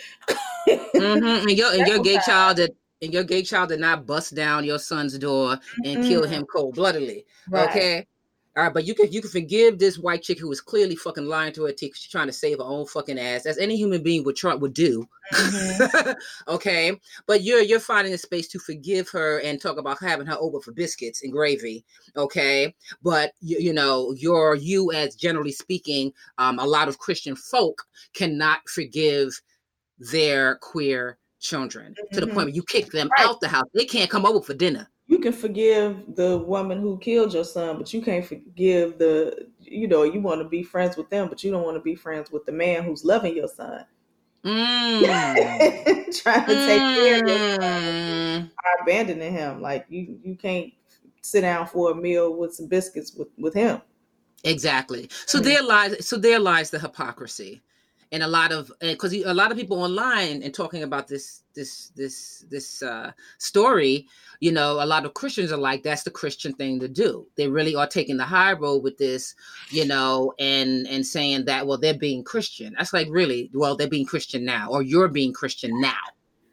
[0.97, 1.03] hmm
[1.49, 2.73] And your and your gay child did.
[3.03, 6.29] And your gay child did not bust down your son's door and kill Mm-mm.
[6.29, 7.27] him cold bloodedly.
[7.51, 7.69] Right.
[7.69, 8.07] Okay.
[8.57, 11.27] All right, but you can you can forgive this white chick who was clearly fucking
[11.27, 11.95] lying to her teeth.
[11.95, 14.73] She's trying to save her own fucking ass, as any human being would try would
[14.73, 15.07] do.
[15.35, 16.17] Mhm.
[16.49, 20.39] okay, but you're you're finding a space to forgive her and talk about having her
[20.41, 21.85] over for biscuits and gravy.
[22.17, 27.37] Okay, but you, you know you're you as generally speaking, um, a lot of Christian
[27.37, 27.83] folk
[28.15, 29.39] cannot forgive
[29.99, 33.27] their queer children to the point where you kick them Right.
[33.27, 33.67] out the house.
[33.75, 34.89] They can't come over for dinner.
[35.09, 39.87] You can forgive the woman who killed your son, but you can't forgive the you
[39.87, 42.31] know, you want to be friends with them, but you don't want to be friends
[42.31, 43.85] with the man who's loving your son.
[44.45, 45.03] Mm.
[46.23, 47.83] Trying to take care of your son.
[47.83, 48.51] Mm.
[48.83, 49.61] abandoning him.
[49.61, 50.73] Like you, you can't
[51.23, 53.81] sit down for a meal with some biscuits with, with him.
[54.45, 55.09] Exactly.
[55.27, 55.45] So Mhm.
[55.45, 57.63] there lies so there lies the hypocrisy.
[58.13, 61.91] And a lot of because a lot of people online and talking about this this
[61.97, 64.07] this this uh story,
[64.39, 67.27] you know, a lot of Christians are like that's the Christian thing to do.
[67.35, 69.35] They really are taking the high road with this,
[69.71, 72.75] you know, and and saying that well they're being Christian.
[72.79, 75.95] That's like really well they're being Christian now or you're being Christian now.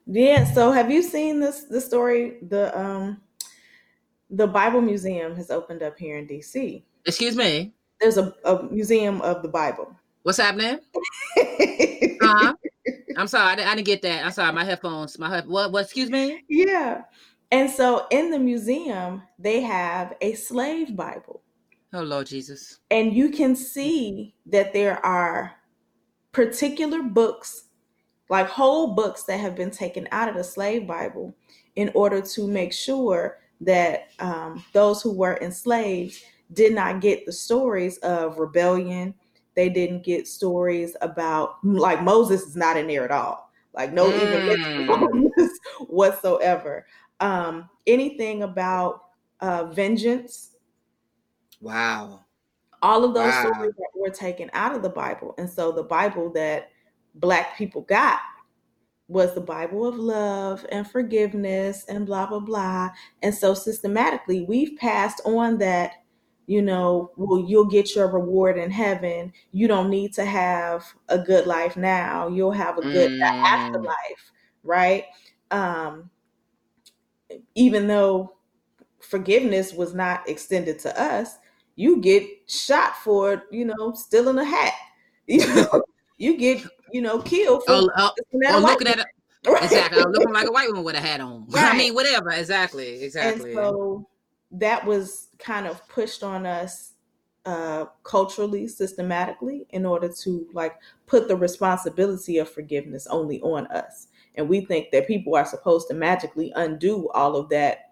[0.08, 0.52] Yeah.
[0.52, 2.38] So have you seen this the story?
[2.50, 3.22] The um
[4.32, 6.82] the Bible Museum has opened up here in DC.
[7.06, 7.74] Excuse me.
[8.02, 9.96] There's a, a museum of the Bible.
[10.24, 10.80] What's happening?
[12.24, 12.54] Uh-huh.
[13.17, 14.26] I'm sorry, I didn't, I didn't get that.
[14.26, 15.17] I'm sorry, my headphones.
[15.19, 15.72] My head, what?
[15.72, 15.86] What?
[15.86, 16.43] Excuse me.
[16.50, 17.04] yeah.
[17.52, 21.43] And so in the museum, they have a slave Bible.
[21.93, 22.80] Oh Lord Jesus.
[22.89, 25.54] And you can see that there are
[26.32, 27.65] particular books,
[28.30, 31.36] like whole books, that have been taken out of the slave Bible
[31.76, 37.32] in order to make sure that um, those who were enslaved did not get the
[37.32, 39.13] stories of rebellion.
[39.56, 43.52] They didn't get stories about, like, Moses is not in there at all.
[43.74, 44.58] Like, no, even Mm.
[45.38, 46.86] Moses whatsoever.
[47.20, 49.04] Um, anything about
[49.42, 50.56] uh, vengeance,
[51.62, 52.26] Wow.
[52.82, 53.52] all of those Wow.
[53.52, 55.34] stories that were taken out of the Bible.
[55.38, 56.70] And so the Bible that
[57.16, 58.20] black people got
[59.10, 62.92] was the Bible of love and forgiveness and blah blah blah.
[63.24, 65.94] And so systematically we've passed on that,
[66.47, 69.34] you know, well, you'll get your reward in heaven.
[69.51, 72.27] You don't need to have a good life now.
[72.27, 73.21] You'll have a good Mm.
[73.45, 74.32] afterlife,
[74.63, 75.06] right?
[75.51, 76.10] Um
[77.56, 78.36] even though
[79.01, 81.38] forgiveness was not extended to us,
[81.75, 84.73] you get shot for, you know, stealing a hat.
[85.27, 85.84] You know,
[86.17, 89.06] you get, you know, killed for Oh, oh, looking at oh a looking at it.
[89.47, 89.63] Right.
[89.63, 90.01] Exactly.
[90.01, 91.47] I'm looking like a white woman with a hat on.
[91.56, 92.29] I mean, whatever.
[92.32, 93.01] Exactly.
[93.03, 93.51] Exactly.
[93.51, 94.08] And so
[94.54, 96.94] that was kind of pushed on us
[97.46, 100.76] uh, culturally, systematically, in order to like
[101.08, 104.08] put the responsibility of forgiveness only on us.
[104.36, 107.92] And we think that people are supposed to magically undo all of that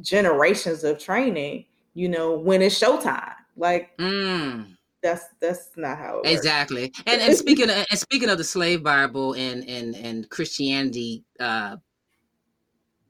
[0.00, 3.34] generations of training, you know, when it's showtime.
[3.56, 6.36] Like Mm, that's that's not how it works.
[6.36, 6.92] exactly.
[7.06, 11.76] And and speaking of, and speaking of the slave Bible and and and Christianity uh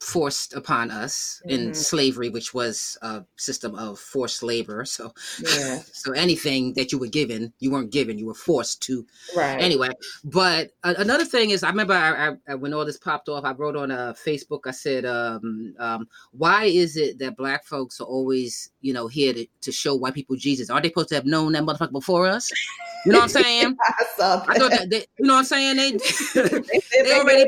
[0.03, 1.77] forced upon us in Mhm.
[1.77, 4.85] slavery, which was a system of forced labor.
[4.97, 9.07] So Yeah, so anything that you were given, you weren't given, you were forced to
[9.37, 9.61] right.
[9.63, 9.91] anyway
[10.25, 13.77] but another thing is i remember I, I, when all this popped off i wrote
[13.77, 18.71] on uh, facebook i said um, um, why is it that black folks are always
[18.81, 21.53] you know here to, to show white people jesus aren't they supposed to have known
[21.53, 22.51] that motherfucker before us
[23.07, 23.93] you know what i'm saying I
[24.49, 24.91] I thought that.
[24.91, 25.91] they, you know what i'm saying they
[26.35, 27.47] They they already-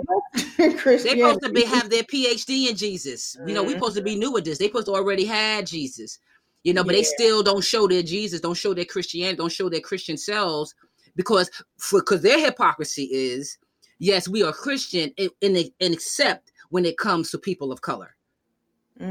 [0.79, 1.21] Christianity.
[1.21, 3.77] supposed to be have their phd in jesus you know we Mhm.
[3.77, 6.19] supposed to be new with this they supposed to already had jesus
[6.63, 9.69] you know but they still don't show their jesus don't show their christianity don't show
[9.69, 10.75] their christian selves
[11.17, 13.59] because for because their hypocrisy is
[13.99, 18.17] yes we are christian and, and, and except when it comes to people of color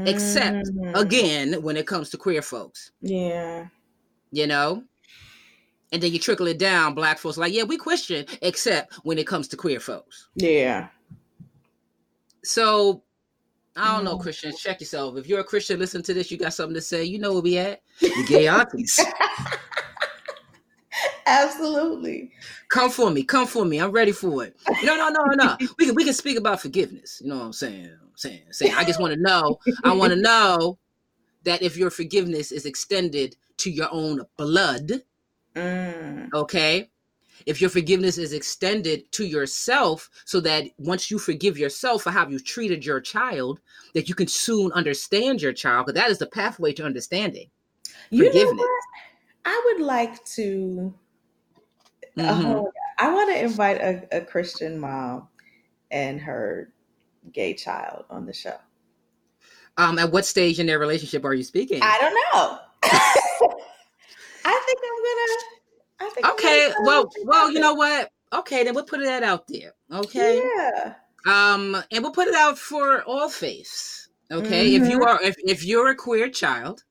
[0.06, 0.98] except, Mhm.
[1.00, 3.66] again when it comes to queer folks Yeah.
[4.32, 4.82] you know
[5.92, 9.26] and then you trickle it down black folks like yeah we christian except when it
[9.26, 10.88] comes to queer folks Yeah.
[12.44, 13.02] So
[13.76, 14.22] I don't know, Mm.
[14.22, 14.60] Christians.
[14.60, 15.16] Check yourself.
[15.16, 16.30] If you're a Christian, listen to this.
[16.30, 17.02] You got something to say.
[17.04, 17.82] You know where we at.
[18.00, 19.00] The gay aunties.
[21.26, 22.30] Absolutely.
[22.68, 23.24] Come for me.
[23.24, 23.78] Come for me.
[23.80, 24.56] I'm ready for it.
[24.84, 25.56] No, no, no, no.
[25.78, 27.20] We can we can speak about forgiveness.
[27.22, 27.86] You know what I'm saying?
[28.00, 28.74] I'm saying, saying.
[28.74, 29.58] I just want to know.
[29.82, 30.78] I want to know
[31.44, 35.02] that if your forgiveness is extended to your own blood,
[35.56, 36.32] Mm.
[36.34, 36.90] okay.
[37.46, 42.26] If your forgiveness is extended to yourself, so that once you forgive yourself for how
[42.28, 43.60] you treated your child,
[43.94, 47.50] that you can soon understand your child, because that is the pathway to understanding.
[48.10, 48.60] You know Forgiveness.
[48.60, 48.80] what?
[49.44, 50.94] I would like to.
[52.16, 52.44] Mhm.
[52.44, 55.28] Oh, I want to invite a, a Christian mom
[55.90, 56.72] and her
[57.32, 58.56] gay child on the show.
[59.76, 61.80] Um, at what stage in their relationship are you speaking?
[61.82, 62.58] I don't know.
[64.44, 65.63] I think I'm gonna.
[66.24, 68.10] Okay, well, well, you know what?
[68.32, 69.74] Okay, then we'll put that out there.
[69.92, 70.94] Okay, Yeah.
[71.26, 74.08] um, and we'll put it out for all faiths.
[74.30, 75.06] Okay, if you Mhm.
[75.06, 76.84] are, if if you're a queer child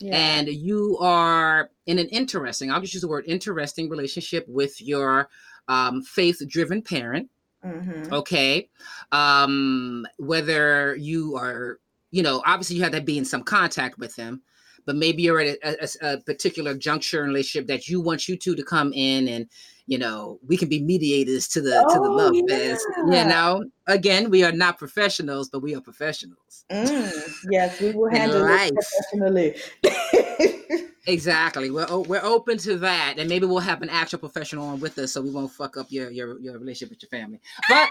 [0.00, 0.16] Yeah.
[0.16, 5.28] and you are in an interesting, I'll just use the word interesting relationship with your
[5.68, 7.30] um, faith-driven parent.
[7.64, 8.12] Mhm.
[8.12, 8.68] okay
[9.12, 11.78] um whether you are
[12.10, 14.42] you know obviously you have to be in some contact with them
[14.90, 18.36] but maybe you're at a, a, a particular juncture in relationship that you want you
[18.36, 19.46] two to come in and
[19.86, 22.84] you know we can be mediators to the to the Oh, love fest.
[22.96, 26.64] You know again we are not professionals but we are professionals.
[26.72, 27.12] Mm,
[27.52, 28.72] yes, we will handle life.
[28.72, 30.88] it professionally.
[31.06, 31.70] exactly.
[31.70, 35.12] We're, we're open to that and maybe we'll have an actual professional on with us
[35.12, 37.40] so we won't fuck up your your, your relationship with your family.
[37.68, 37.88] But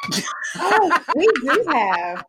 [0.57, 2.25] oh, we do have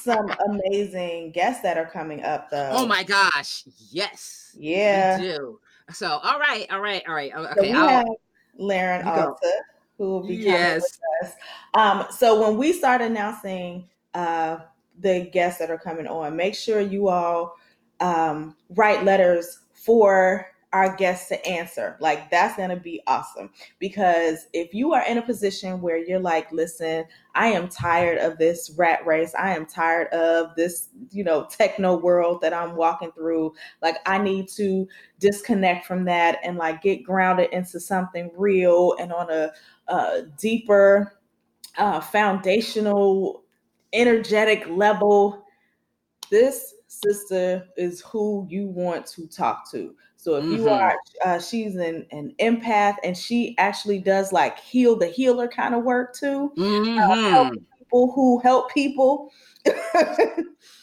[0.00, 2.70] some amazing guests that are coming up, though.
[2.72, 5.18] oh my gosh yes Yeah.
[5.18, 5.60] we do
[5.92, 8.06] so all right all right all right So okay we I'll- have
[8.60, 9.50] Lerin Alta,
[9.98, 10.82] who will be coming yes
[11.22, 11.36] with us.
[11.74, 14.58] Um, so when we start announcing uh,
[15.00, 17.54] the guests that are coming on, make sure you all
[18.00, 21.96] um, write letters for our guests to answer.
[22.00, 26.18] Like that's going to be awesome because if you are in a position where you're
[26.18, 27.04] like, listen,
[27.34, 29.34] I am tired of this rat race.
[29.38, 33.52] I am tired of this, you know, techno world that I'm walking through.
[33.82, 39.12] Like I need to disconnect from that and like get grounded into something real and
[39.12, 39.52] on a,
[39.88, 41.18] a deeper
[41.76, 43.42] uh, foundational
[43.92, 45.44] energetic level
[46.30, 50.80] this sister is who you want to talk to so if you Mhm.
[50.80, 55.74] are uh, she's an, an empath and she actually does like heal the healer kind
[55.74, 57.58] of work too Mhm.
[57.78, 59.32] people who help people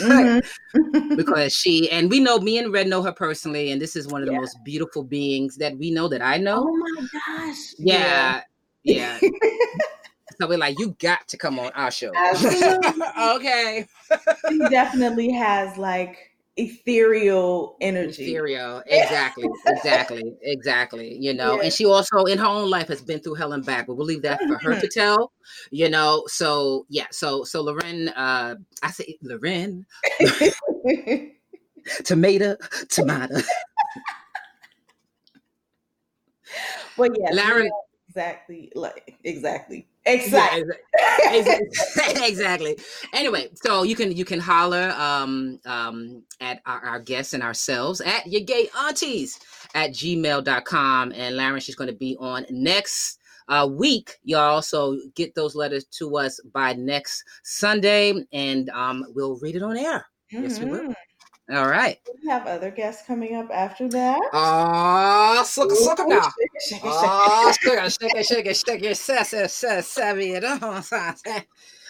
[0.00, 1.14] Mm-hmm.
[1.16, 4.22] because she and we know me and Red know her personally, and this is one
[4.22, 4.40] of the yeah.
[4.40, 6.66] most beautiful beings that we know that I know.
[6.68, 7.74] Oh my gosh!
[7.78, 8.42] Yeah,
[8.82, 9.18] yeah.
[9.20, 9.28] yeah.
[10.40, 12.12] so we're like, you got to come on our show.
[13.34, 13.86] okay.
[14.48, 16.29] she definitely has like
[16.60, 18.24] ethereal energy.
[18.24, 21.16] Ethereal, exactly, exactly, exactly.
[21.18, 21.64] You know, yeah.
[21.64, 24.06] and she also in her own life has been through hell and back, but we'll
[24.06, 25.00] leave that for her to mm-hmm.
[25.00, 25.32] tell.
[25.70, 29.86] You know, so yeah, so so Loren, uh, I say Loren,
[32.04, 32.56] tomato,
[32.88, 33.40] tomato.
[36.96, 37.70] well, yeah, Larry,
[38.08, 39.86] exactly, like exactly.
[40.06, 40.64] Exactly.
[40.98, 41.58] Yeah,
[42.26, 42.78] exactly.
[43.12, 48.00] Anyway, so you can you can holler um, um, at our, our, guests and ourselves
[48.00, 49.38] at your gay aunties
[49.74, 51.12] at gmail.com.
[51.12, 54.62] And Lauren, she's going to be on next uh, week, y'all.
[54.62, 59.76] So get those letters to us by next Sunday and um, we'll read it on
[59.76, 60.06] air.
[60.32, 60.42] Mm-hmm.
[60.44, 60.94] Yes, we will.
[61.52, 61.98] All right.
[62.22, 64.20] We have other guests coming up after that.
[64.32, 66.30] Oh, suck, suck them now.
[66.84, 70.34] Ah, shake it, shake it, shake it, shake it, sassy, sassy.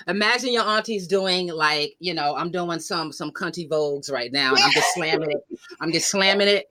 [0.08, 4.54] Imagine your aunties doing like, you know, I'm doing some some cunty vogues right now,
[4.54, 5.58] and I'm just slamming it.
[5.80, 6.66] I'm just slamming it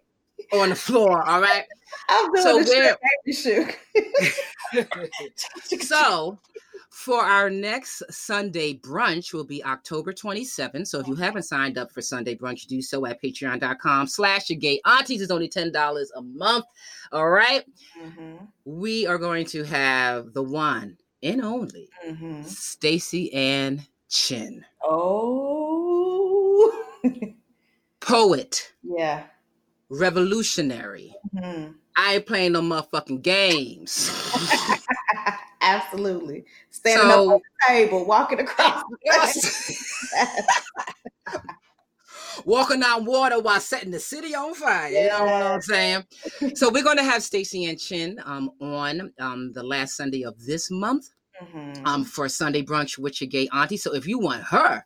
[0.52, 1.28] on the floor.
[1.28, 1.66] All right.
[2.10, 2.98] I'm doing so we're,
[5.82, 6.40] so
[6.90, 10.88] for our next Sunday brunch will be October 27th.
[10.88, 14.60] So if you haven't signed up for Sunday brunch, do so at patreon.com slash your
[14.60, 15.22] gay aunties.
[15.22, 16.66] It's only $10 a month.
[17.12, 17.64] All right.
[18.02, 18.46] mm-hmm.
[18.66, 22.42] We are going to have the one and only mm-hmm.
[22.42, 24.66] Staceyann Chin.
[24.84, 26.86] Oh.
[28.00, 28.74] Poet.
[28.84, 29.24] Yeah.
[29.90, 31.14] Revolutionary.
[31.36, 31.74] Mm-hmm.
[31.96, 34.10] I ain't playing no motherfucking games.
[35.62, 36.46] Absolutely.
[36.70, 38.84] Standing so, up on the table, walking across.
[39.04, 40.06] Yes.
[42.46, 44.90] walking on water while setting the city on fire.
[44.90, 46.04] You know what I'm saying?
[46.56, 50.72] So we're going to have Staceyann Chin um, on um, the last Sunday of this
[50.72, 51.10] month
[51.42, 51.86] mm-hmm.
[51.86, 53.78] um, for Sunday brunch with your gay auntie.
[53.78, 54.86] So if you want her,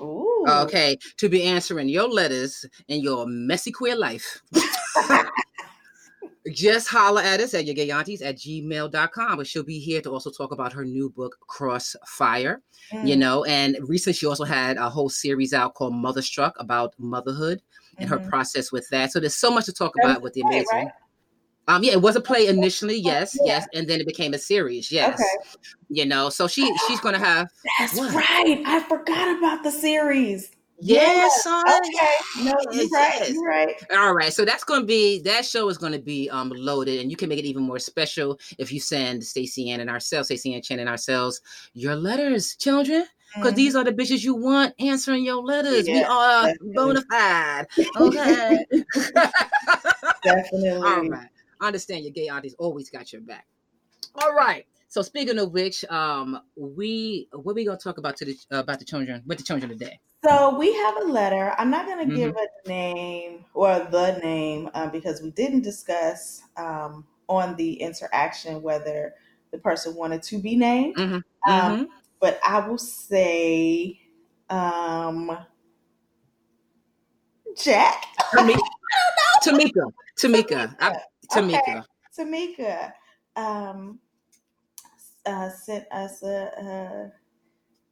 [0.00, 0.44] Ooh.
[0.48, 4.42] okay, to be answering your letters in your messy queer life.
[6.50, 9.36] just holler at us at your gay aunties at gmail.com.
[9.36, 12.62] But she'll be here to also talk about her new book, Crossfire.
[12.92, 13.08] Mm.
[13.08, 17.60] You know, and recently she also had a whole series out called Motherstruck about motherhood
[17.98, 18.22] and mm-hmm.
[18.22, 19.12] her process with that.
[19.12, 20.66] So there's so much to talk about with the amazing.
[20.72, 20.88] Right?
[21.68, 23.58] Um, yeah, it was a play initially, yes, yeah.
[23.58, 25.14] yes, and then it became a series, yes.
[25.14, 25.62] Okay.
[25.88, 27.48] You know, so she she's gonna have.
[27.78, 28.12] That's what?
[28.12, 28.60] right.
[28.66, 30.50] I forgot about the series.
[30.80, 31.64] Yes, son.
[31.68, 32.44] Okay.
[32.44, 33.14] No, you're yes, right.
[33.20, 33.30] Yes.
[33.32, 33.82] You're right.
[33.92, 34.32] All right.
[34.32, 37.16] So that's going to be that show is going to be um loaded, and you
[37.16, 40.88] can make it even more special if you send Staceyann and ourselves, Staceyann Chin and
[40.88, 41.40] ourselves,
[41.74, 43.04] your letters, children.
[43.34, 43.56] Because mm-hmm.
[43.56, 45.86] these are the bitches you want answering your letters.
[45.86, 47.66] Yeah, we are bona fide.
[47.96, 48.58] Okay.
[50.24, 50.70] definitely.
[50.70, 51.28] All right.
[51.60, 53.46] I understand your gay aunties always got your back.
[54.16, 54.66] All right.
[54.88, 58.80] So speaking of which, um, we what we gonna talk about to the uh, about
[58.80, 60.00] the children with the children today?
[60.22, 61.54] So we have a letter.
[61.56, 62.66] I'm not going to give mm-hmm.
[62.66, 69.14] a name or the name um, because we didn't discuss um, on the interaction whether
[69.50, 70.96] the person wanted to be named.
[70.96, 71.14] Mm-hmm.
[71.14, 71.22] Um,
[71.72, 71.84] mm-hmm.
[72.20, 73.98] But I will say
[74.50, 75.38] um,
[77.56, 78.04] Jack.
[78.34, 78.60] Tamika.
[79.42, 79.92] Tamika.
[80.18, 80.76] Tamika.
[80.80, 80.96] I,
[81.32, 81.60] Tamika.
[81.60, 81.80] Okay.
[82.18, 82.92] Tamika
[83.36, 83.98] um,
[85.24, 87.12] uh, sent us a, a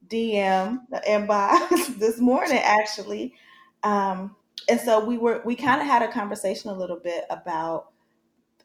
[0.09, 3.33] DM, the inbox this morning actually.
[3.83, 4.35] Um,
[4.67, 7.91] and so we were we kind of had a conversation a little bit about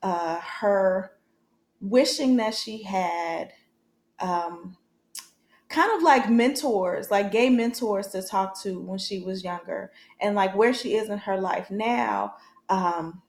[0.03, 1.13] uh, her
[1.81, 3.53] wishing that she had
[4.21, 4.77] um,
[5.69, 10.37] kind of like mentors, like gay mentors to talk to when she was younger, and
[10.37, 12.35] like where she is in her life now,
[12.69, 13.23] um,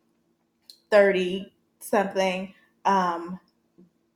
[0.91, 2.53] thirty something.
[2.85, 3.39] Um,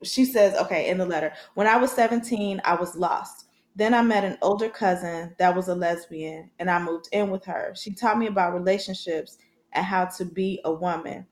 [0.03, 3.47] she says, okay, in the letter, when I was 17, I was lost.
[3.79, 7.45] Then I met an older cousin that was a lesbian and I moved in with
[7.45, 7.73] her.
[7.77, 9.37] She taught me about relationships
[9.71, 11.25] and how to be a woman.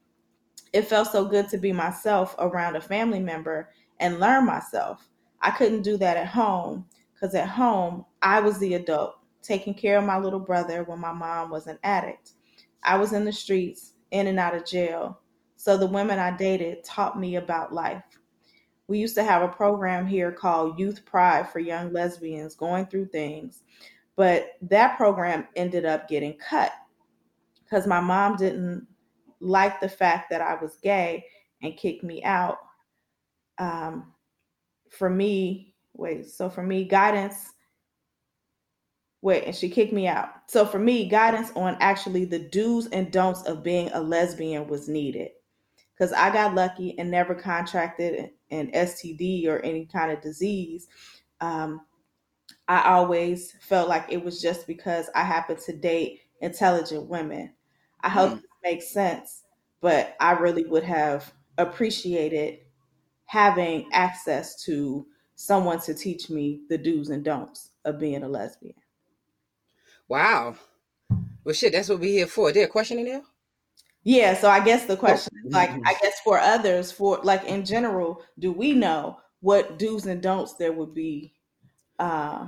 [0.72, 5.10] It felt so good to be myself around a family member and learn myself.
[5.42, 9.98] I couldn't do that at home because at home, I was the adult taking care
[9.98, 12.32] of my little brother when my mom was an addict.
[12.82, 15.20] I was in the streets, in and out of jail.
[15.58, 18.04] So the women I dated taught me about life
[18.88, 23.08] we used to have a program here called Youth Pride for young lesbians going through
[23.08, 23.64] things.
[24.16, 26.72] But that program ended up getting cut
[27.64, 28.88] because my mom didn't
[29.40, 31.26] like the fact that I was gay
[31.62, 32.58] and kicked me out.
[33.60, 34.14] Um,
[34.90, 37.52] for me, wait, so for me, guidance
[39.22, 40.30] wait, and she kicked me out.
[40.48, 44.88] So for me, guidance on actually the do's and don'ts of being a lesbian was
[44.88, 45.32] needed.
[45.98, 50.88] Because I got lucky and never contracted an STD or any kind of disease.
[51.42, 51.82] Um,
[52.68, 57.54] I always felt like it was just because I happened to date intelligent women.
[58.02, 58.38] I hope mm.
[58.38, 59.44] it makes sense,
[59.82, 62.60] but I really would have appreciated
[63.26, 68.76] having access to someone to teach me the do's and don'ts of being a lesbian.
[70.08, 70.56] Wow.
[71.44, 72.50] Well, shit, that's what we're here for.
[72.50, 73.22] Is there a question in there?
[74.08, 74.98] Yeah, so I guess the oh.
[74.98, 79.78] question is like, I guess for others, for like in general, do we know what
[79.78, 81.34] do's and don'ts there would be
[82.00, 82.48] uh,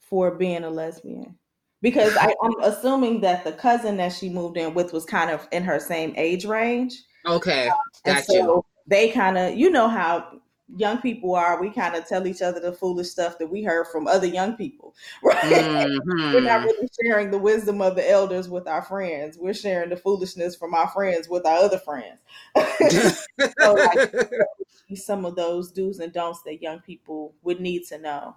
[0.00, 1.38] for being a lesbian?
[1.80, 5.48] Because I, I'm assuming that the cousin that she moved in with was kind of
[5.50, 7.02] in her same age range.
[7.24, 7.70] Okay,
[8.04, 8.64] got so you.
[8.86, 10.41] They kind of, you know how
[10.76, 13.86] young people are, we kind of tell each other the foolish stuff that we heard
[13.88, 15.36] from other young people, right?
[15.42, 16.32] Mm-hmm.
[16.34, 19.38] We're not really sharing the wisdom of the elders with our friends.
[19.38, 22.20] We're sharing the foolishness from our friends with our other friends.
[23.58, 24.14] so, like,
[24.94, 28.36] some of those do's and don'ts that young people would need to know.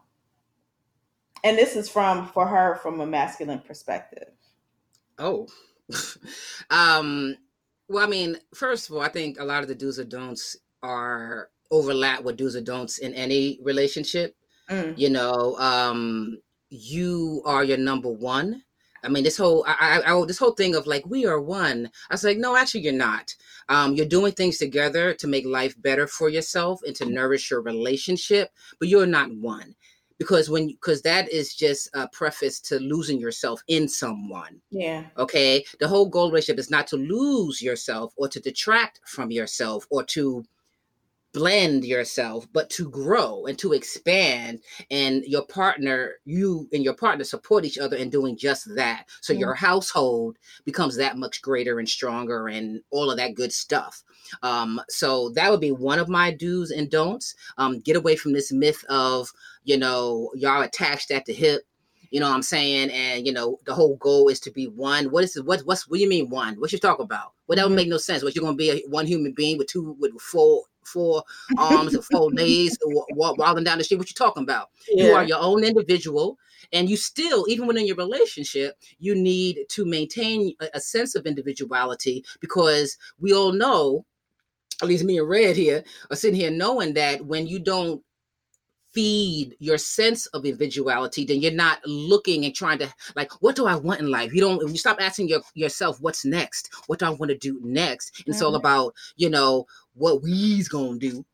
[1.43, 4.29] And this is from for her from a masculine perspective.
[5.19, 5.47] Oh.
[6.71, 7.37] um
[7.87, 10.57] well, I mean, first of all, I think a lot of the do's and don'ts
[10.81, 14.35] are overlap with do's or don'ts in any relationship.
[14.69, 14.97] Mm.
[14.97, 16.37] You know, um,
[16.69, 18.63] you are your number one.
[19.03, 21.89] I mean, this whole I, I, I, this whole thing of like we are one.
[22.09, 23.35] I was like, no, actually, you're not.
[23.69, 27.61] Um, you're doing things together to make life better for yourself and to nourish your
[27.61, 28.49] relationship,
[28.79, 29.75] but you're not one
[30.17, 34.61] because when because that is just a preface to losing yourself in someone.
[34.71, 35.05] Yeah.
[35.17, 35.65] Okay.
[35.79, 40.03] The whole goal relationship is not to lose yourself or to detract from yourself or
[40.05, 40.43] to
[41.35, 44.61] blend yourself, but to grow and to expand.
[44.89, 49.07] And your partner, you and your partner support each other in doing just that.
[49.19, 49.41] So mm-hmm.
[49.41, 54.01] your household becomes that much greater and stronger and all of that good stuff.
[54.43, 57.35] Um, so that would be one of my do's and don'ts.
[57.57, 59.29] Um, get away from this myth of,
[59.65, 61.63] you know, y'all attached at the hip
[62.11, 62.91] you know what I'm saying?
[62.91, 65.11] And you know, the whole goal is to be one.
[65.11, 65.45] What is it?
[65.45, 66.55] What what's what do you mean one?
[66.61, 67.33] What you talk about?
[67.47, 67.75] Well, that would mm-hmm.
[67.75, 68.23] make no sense.
[68.23, 71.23] What you're gonna be a, one human being with two with four four
[71.57, 73.97] arms and four legs walking down the street.
[73.97, 74.69] What you talking about?
[74.89, 75.05] Yeah.
[75.05, 76.37] You are your own individual.
[76.73, 81.15] And you still, even when in your relationship, you need to maintain a, a sense
[81.15, 84.05] of individuality because we all know,
[84.81, 88.01] at least me and Red here, are sitting here knowing that when you don't
[88.95, 93.67] feed your sense of individuality, then you're not looking and trying to like, what do
[93.67, 94.33] I want in life?
[94.33, 94.61] You don't.
[94.61, 96.69] You stop asking your, yourself, what's next?
[96.87, 98.23] What do I want to do next?
[98.25, 98.57] And it's all mm-hmm.
[98.57, 99.65] about you know
[99.95, 101.25] what we's gonna do.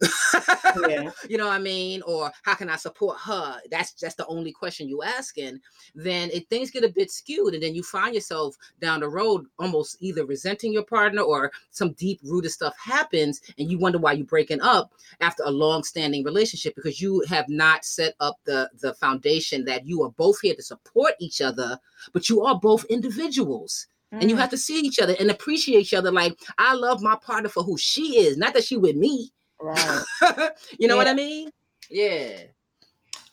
[0.88, 1.09] yeah.
[1.30, 2.01] You know what I mean?
[2.03, 3.59] Or how can I support her?
[3.70, 5.59] That's just the only question you asking.
[5.95, 9.45] Then if things get a bit skewed, and then you find yourself down the road
[9.59, 14.14] almost either resenting your partner or some deep rooted stuff happens, and you wonder why
[14.14, 18.70] you're breaking up after a long standing relationship because you have not set up the
[18.82, 21.80] the foundation that you are both here to support each other,
[22.14, 23.88] but you are both individuals.
[24.14, 24.22] Mm.
[24.22, 24.39] And you mm.
[24.39, 26.12] have to see each other and appreciate each other.
[26.12, 29.32] Like, I love my partner for who she is, not that she with me.
[29.59, 30.03] Right.
[30.80, 30.95] you know yeah.
[30.95, 31.51] what I mean?
[31.89, 32.38] Yeah.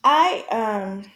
[0.03, 1.11] I um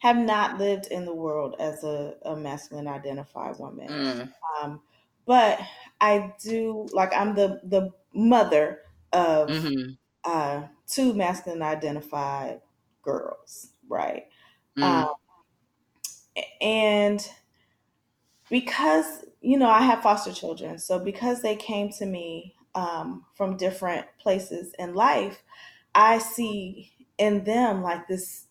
[0.00, 3.88] have not lived in the world as a, a masculine identified woman.
[3.88, 4.32] Mm.
[4.62, 4.80] Um,
[5.26, 5.60] but
[6.00, 8.80] I do like I'm the the mother
[9.12, 9.92] of mm-hmm.
[10.24, 12.60] uh, two masculine identified
[13.02, 14.24] girls, right?
[14.76, 14.82] Mm.
[14.82, 15.14] Um,
[16.60, 17.28] and
[18.50, 23.56] because you know I have foster children, so because they came to me um, from
[23.56, 25.42] different places in life,
[25.94, 28.46] I see in them like this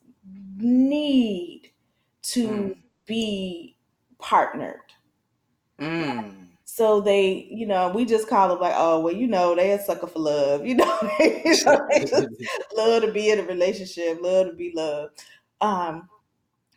[0.57, 1.71] need
[2.21, 2.77] to mm.
[3.05, 3.77] be
[4.19, 4.81] partnered.
[5.79, 6.47] Mm.
[6.65, 9.81] So they, you know, we just call them like, oh, well, you know, they a
[9.81, 10.61] sucker for love.
[10.65, 12.27] You know, they, you know, they just
[12.75, 15.23] love to be in a relationship, love to be loved.
[15.61, 16.09] Um,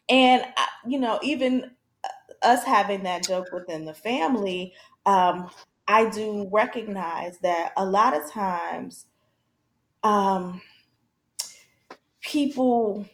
[0.09, 0.45] and
[0.87, 1.71] you know, even
[2.43, 4.72] us having that joke within the family,
[5.07, 5.51] um,
[5.86, 9.07] I do recognize that a lot of times
[10.03, 10.61] um,
[12.20, 13.07] people,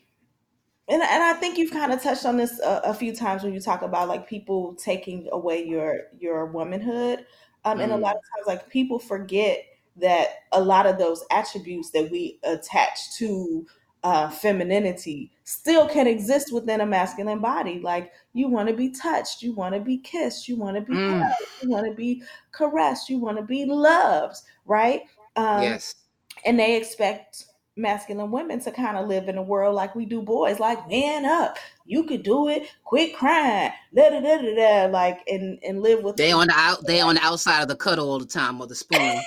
[0.89, 3.55] and, and I think you've kind of touched on this a, a, few times when
[3.55, 7.27] you talk about like people taking away your your womanhood,
[7.65, 7.85] um, mm.
[7.85, 9.65] and a lot of times like people forget
[9.97, 13.67] that a lot of those attributes that we attach to
[14.07, 17.81] uh, femininity still can exist within a masculine body.
[17.81, 20.95] Like you want to be touched, you want to be kissed, you want to be
[20.95, 21.29] mm.
[21.61, 25.03] you want to be caressed, you want to be loved, right?
[25.35, 25.97] Um, yes.
[26.45, 30.23] And they expect masculine women to kind of live in a world like we do
[30.23, 34.87] boys, like man up, you could do it, quit crying, da da da da da,
[34.93, 36.15] like and and live with.
[36.15, 38.69] They on the out, they on the outside of the cuddle all the time or
[38.69, 39.01] the spoon.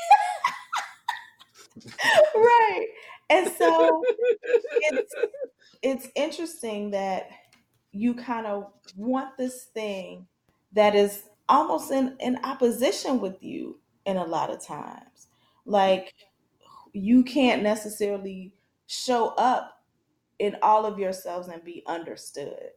[2.34, 2.88] right,
[3.30, 4.04] and so
[4.42, 5.16] it's
[5.82, 7.30] it's interesting that
[7.92, 10.28] you kind of want this thing
[10.74, 15.28] that is almost in in opposition with you in a lot of times,
[15.66, 16.14] like
[16.94, 18.54] you can't necessarily
[18.88, 19.76] show up
[20.40, 22.72] in all of yourselves and be understood.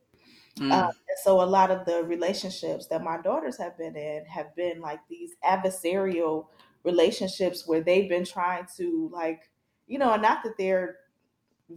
[0.59, 0.71] Mm.
[0.71, 4.55] Um, and so a lot of the relationships that my daughters have been in have
[4.55, 6.47] been like these adversarial
[6.85, 9.49] relationships where they've been trying to like,
[9.93, 10.97] you know, not that they're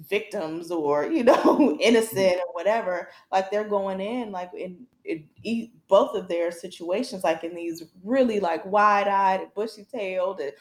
[0.09, 6.13] victims or you know innocent or whatever like they're going in like in, in both
[6.17, 10.51] of their situations like in these really like wide-eyed and bushy-tailed and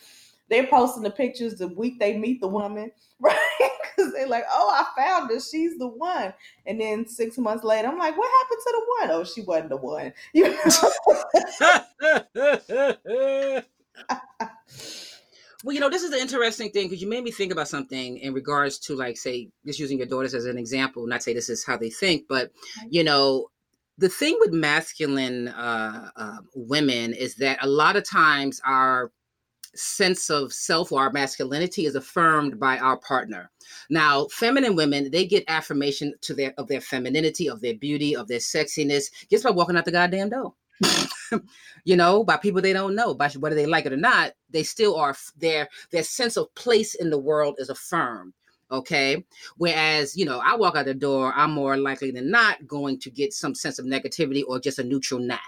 [0.51, 2.91] they're posting the pictures the week they meet the woman,
[3.21, 3.37] right?
[3.97, 5.41] Because they're like, oh, I found her.
[5.41, 6.35] She's the one.
[6.67, 9.11] And then six months later, I'm like, what happened to the one?
[9.21, 10.13] Oh, she wasn't the one.
[10.33, 10.51] You
[14.01, 15.04] know?
[15.65, 18.19] Well, you know, this is the interesting thing because you made me think about something
[18.19, 21.49] in regards to, like, say, just using your daughters as an example, not say this
[21.49, 22.51] is how they think, but,
[22.91, 23.49] you know,
[23.97, 29.11] the thing with masculine uh, uh, women is that a lot of times our
[29.75, 33.51] sense of self or our masculinity is affirmed by our partner.
[33.89, 38.29] Now, feminine women, they get affirmation to their of their femininity, of their beauty, of
[38.29, 40.53] their sexiness, just by walking out the goddamn door.
[41.85, 44.62] you know, by people they don't know, by whether they like it or not, they
[44.62, 48.32] still are their their sense of place in the world is affirmed.
[48.70, 49.24] Okay.
[49.57, 53.11] Whereas, you know, I walk out the door, I'm more likely than not going to
[53.11, 55.39] get some sense of negativity or just a neutral nah.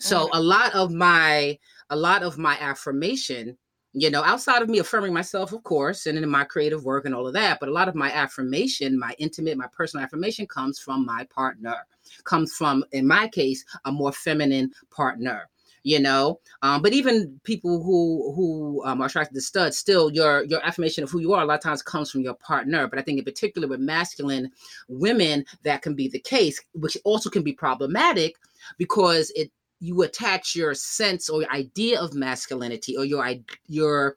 [0.00, 0.36] So mm-hmm.
[0.36, 1.58] a lot of my
[1.90, 3.56] a lot of my affirmation
[3.94, 7.14] you know, outside of me affirming myself, of course, and in my creative work and
[7.14, 10.80] all of that, but a lot of my affirmation, my intimate, my personal affirmation comes
[10.80, 11.76] from my partner,
[12.24, 15.48] comes from, in my case, a more feminine partner
[15.86, 16.40] you know?
[16.62, 21.04] Um, but even people who who um, are attracted to studs still your your affirmation
[21.04, 23.18] of who you are a lot of times comes from your partner but i think
[23.18, 24.50] in particular with masculine
[24.88, 28.36] women that can be the case which also can be problematic
[28.78, 29.50] because it
[29.84, 33.26] you attach your sense or idea of masculinity or your
[33.66, 34.16] your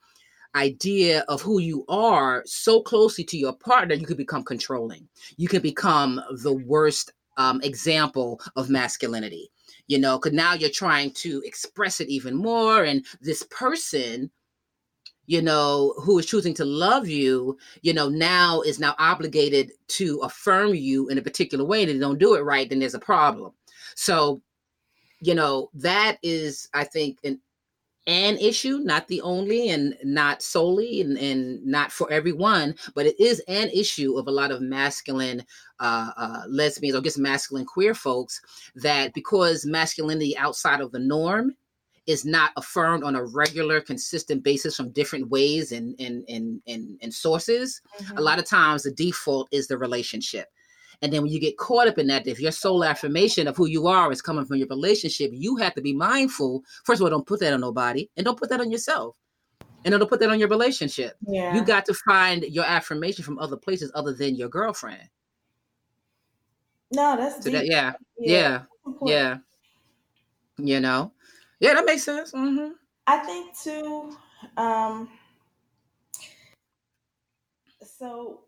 [0.56, 5.08] idea of who you are so closely to your partner, you could become controlling.
[5.36, 9.52] You can become the worst um, example of masculinity.
[9.88, 14.32] You know, because now you're trying to express it even more, and this person
[15.30, 20.20] you know, who is choosing to love you, you know, now is now obligated to
[20.20, 21.82] affirm you in a particular way.
[21.82, 23.52] And if they don't do it right, then there's a problem.
[23.96, 24.42] So
[25.20, 27.40] you know that is i think an
[28.08, 33.20] an issue not the only and not solely and, and not for everyone but it
[33.20, 35.44] is an issue of a lot of masculine
[35.80, 38.42] uh, uh, lesbians or just masculine queer folks
[38.76, 41.54] that because masculinity outside of the norm
[42.08, 46.98] is not affirmed on a regular consistent basis from different ways and and and and,
[47.02, 48.18] and sources mm-hmm.
[48.18, 50.48] a lot of times the default is the relationship
[51.02, 53.68] and then when you get caught up in that, if your sole affirmation of who
[53.68, 56.64] you are is coming from your relationship, you have to be mindful.
[56.86, 59.16] First of all, don't put that on nobody and don't put that on yourself.
[59.86, 61.16] And don't put that on your relationship.
[61.26, 61.56] Yeah.
[61.56, 65.08] You got to find your affirmation from other places other than your girlfriend.
[66.92, 68.64] No, that's so that, yeah, yeah,
[69.06, 69.38] yeah, yeah.
[70.58, 71.14] You know,
[71.60, 72.32] yeah, that makes sense.
[72.32, 72.72] Mm-hmm.
[73.06, 74.18] I think too.
[74.58, 75.10] Um,
[77.86, 78.42] so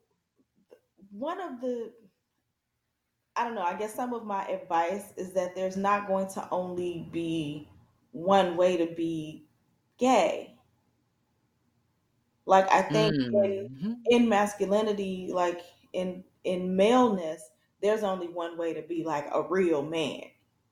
[1.12, 1.92] one of the
[3.40, 3.62] I don't know.
[3.62, 7.70] I guess some of my advice is that there's not going to only be
[8.12, 9.46] one way to be
[9.98, 10.56] gay.
[12.46, 13.44] Like I think mm-hmm.
[13.46, 15.62] in, in masculinity, like
[15.94, 20.24] in in maleness, there's only one way to be like a real man.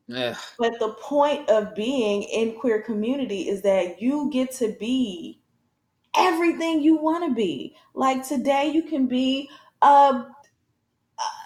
[0.08, 0.36] Yeah.
[0.60, 5.40] But the point of being in queer community is that you get to be
[6.18, 7.78] everything you want to be.
[7.94, 9.50] Like today, you can be
[9.82, 10.26] a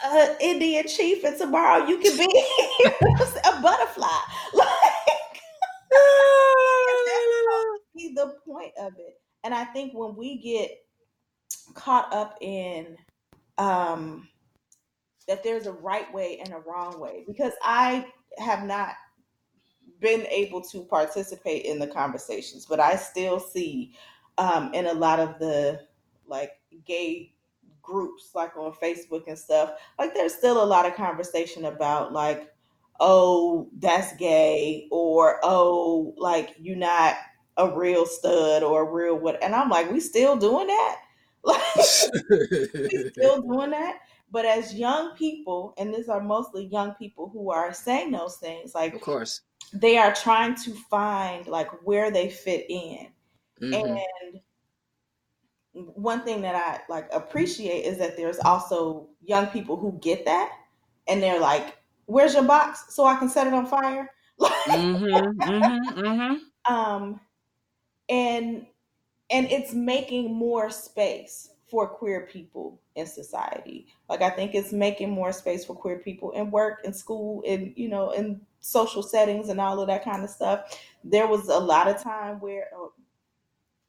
[0.04, 2.26] uh, Indian chief, and tomorrow you can be
[3.46, 4.08] a butterfly.
[4.54, 4.68] Like
[8.16, 9.20] the point of it.
[9.44, 10.72] And I think when we get
[11.74, 12.98] caught up in
[13.58, 14.28] um,
[15.28, 18.06] that there's a right way and a wrong way, because I
[18.38, 18.94] have not
[20.00, 23.94] been able to participate in the conversations, but I still see
[24.38, 25.82] um, in a lot of the
[26.28, 26.52] like
[26.86, 27.34] gay
[27.82, 32.52] groups like on Facebook and stuff, like there's still a lot of conversation about like,
[33.00, 37.16] oh, that's gay, or oh, like you're not
[37.58, 39.42] a real stud or a real what.
[39.44, 40.98] And I'm like, we still doing that?
[41.44, 43.98] Like, we still doing that.
[44.32, 48.76] But as young people, and these are mostly young people who are saying those things,
[48.76, 49.42] like of course,
[49.74, 53.08] they are trying to find like where they fit in.
[53.62, 53.74] Mm-hmm.
[53.74, 54.40] And
[55.74, 60.52] one thing that I like appreciate is that there's also young people who get that
[61.08, 64.10] and they're like, Where's your box so I can set it on fire?
[64.40, 66.36] mm-hmm, mm-hmm, mm-hmm.
[66.74, 67.20] Um
[68.10, 68.68] and
[69.32, 73.88] and it's making more space for queer people in society.
[74.10, 77.74] Like I think it's making more space for queer people in work, in school, in
[77.78, 80.78] you know, in social settings and all of that kind of stuff.
[81.04, 82.68] There was a lot of time where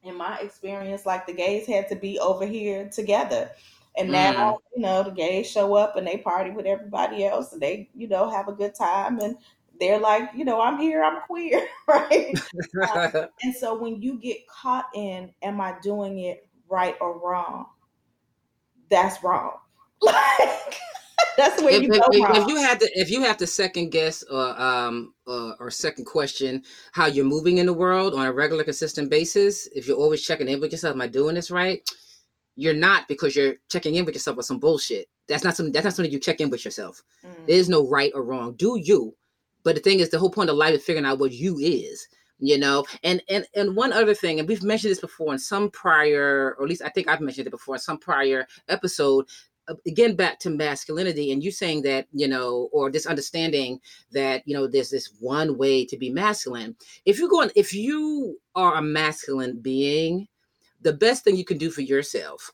[0.03, 3.51] in my experience, like the gays had to be over here together.
[3.97, 4.59] And now, mm.
[4.75, 8.09] you know, the gays show up and they party with everybody else and they, you
[8.09, 9.37] know, have a good time and
[9.79, 12.35] they're like, you know, I'm here, I'm queer, right?
[12.95, 17.67] um, and so when you get caught in, am I doing it right or wrong?
[18.91, 19.57] That's wrong.
[20.05, 20.75] Like
[21.37, 22.43] that's where if, you go if.
[22.43, 26.05] If you had to, if you have to second guess or um uh, or second
[26.05, 26.63] question
[26.93, 30.49] how you're moving in the world on a regular, consistent basis, if you're always checking
[30.49, 31.89] in with yourself, am I doing this right?
[32.57, 35.09] You're not because you're checking in with yourself with some bullshit.
[35.29, 35.73] That's not something.
[35.73, 37.03] That's not something you check in with yourself.
[37.25, 37.47] Mm.
[37.47, 38.55] There is no right or wrong.
[38.55, 39.15] Do you?
[39.65, 42.07] But the thing is, the whole point of life is figuring out what you is
[42.43, 45.71] you know and and and one other thing and we've mentioned this before in some
[45.71, 49.27] prior or at least i think i've mentioned it before in some prior episode
[49.69, 53.79] Uh, again back to masculinity and you saying that you know or this understanding
[54.11, 56.75] that you know there's this one way to be masculine.
[57.05, 60.27] If you're going if you are a masculine being
[60.81, 62.51] the best thing you can do for yourself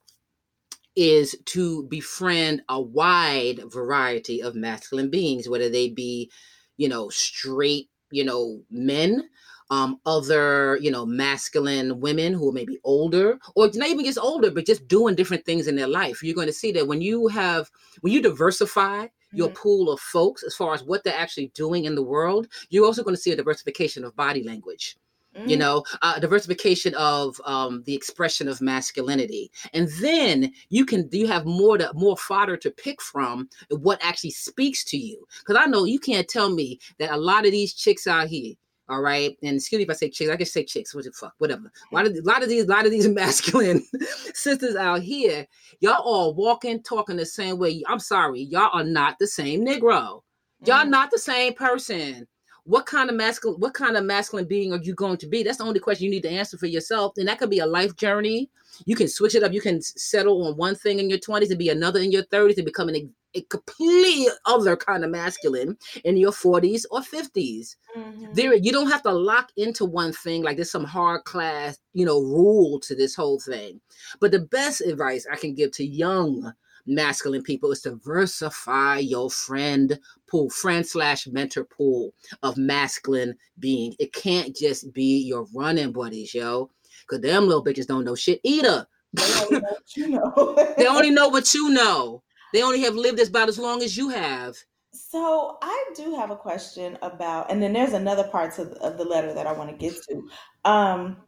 [0.96, 6.30] is to befriend a wide variety of masculine beings whether they be
[6.76, 9.28] you know straight you know men
[9.70, 14.50] um, other, you know, masculine women who may be older or not even just older,
[14.50, 16.22] but just doing different things in their life.
[16.22, 19.56] You're going to see that when you have, when you diversify your mm-hmm.
[19.56, 23.02] pool of folks as far as what they're actually doing in the world, you're also
[23.02, 24.96] going to see a diversification of body language.
[25.36, 25.50] Mm-hmm.
[25.50, 25.60] You mm.
[25.60, 31.44] know, uh, diversification of um, the expression of masculinity, and then you can you have
[31.44, 35.22] more to more fodder to pick from what actually speaks to you.
[35.40, 38.54] Because I know you can't tell me that a lot of these chicks out here
[38.88, 39.36] all right.
[39.42, 40.94] And excuse me if I say chicks, I just say chicks.
[40.94, 41.34] What the fuck?
[41.38, 41.70] Whatever.
[41.92, 43.84] A lot of a lot of these, a lot of these masculine
[44.34, 45.46] sisters out here,
[45.80, 47.82] y'all all walking, talking the same way.
[47.86, 50.22] I'm sorry, y'all are not the same Negro.
[50.64, 50.90] Y'all mm.
[50.90, 52.26] not the same person.
[52.64, 55.42] What kind of masculine, what kind of masculine being are you going to be?
[55.42, 57.14] That's the only question you need to answer for yourself.
[57.16, 58.50] And that could be a life journey.
[58.84, 59.54] You can switch it up.
[59.54, 62.56] You can settle on one thing in your 20s and be another in your 30s
[62.56, 62.96] and become an
[63.34, 67.76] a complete other kind of masculine in your 40s or 50s.
[67.96, 68.32] Mm-hmm.
[68.32, 72.06] There, you don't have to lock into one thing like there's some hard class, you
[72.06, 73.80] know, rule to this whole thing.
[74.20, 76.52] But the best advice I can give to young
[76.88, 83.94] masculine people is to diversify your friend pool, friend slash mentor pool of masculine being.
[83.98, 86.70] It can't just be your running buddies, yo.
[87.06, 88.86] Cause them little bitches don't know shit either.
[89.12, 90.74] They only know you know.
[90.76, 92.22] they only know what you know.
[92.52, 94.56] They only have lived about as long as you have.
[94.92, 99.04] So I do have a question about, and then there's another part of, of the
[99.04, 100.28] letter that I want to get to.
[100.64, 101.18] Um,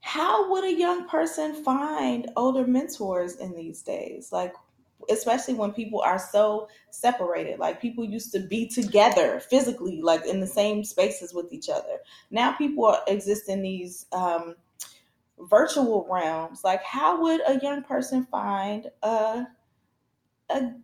[0.00, 4.32] how would a young person find older mentors in these days?
[4.32, 4.52] Like,
[5.10, 7.58] especially when people are so separated.
[7.58, 11.98] Like people used to be together physically, like in the same spaces with each other.
[12.30, 14.56] Now people are, exist in these um,
[15.38, 16.62] virtual realms.
[16.64, 19.46] Like, how would a young person find a
[20.56, 20.74] a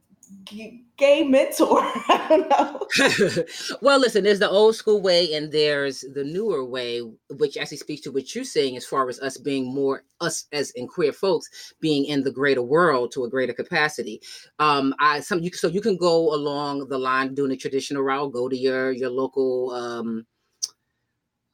[0.96, 1.80] gay mentor.
[2.08, 3.44] I don't know.
[3.82, 7.00] well, listen, there's the old school way and there's the newer way,
[7.30, 10.70] which actually speaks to what you're saying as far as us being more us as
[10.72, 14.20] in queer folks being in the greater world to a greater capacity.
[14.58, 18.32] Um, I some you so you can go along the line doing a traditional route,
[18.32, 20.26] go to your your local um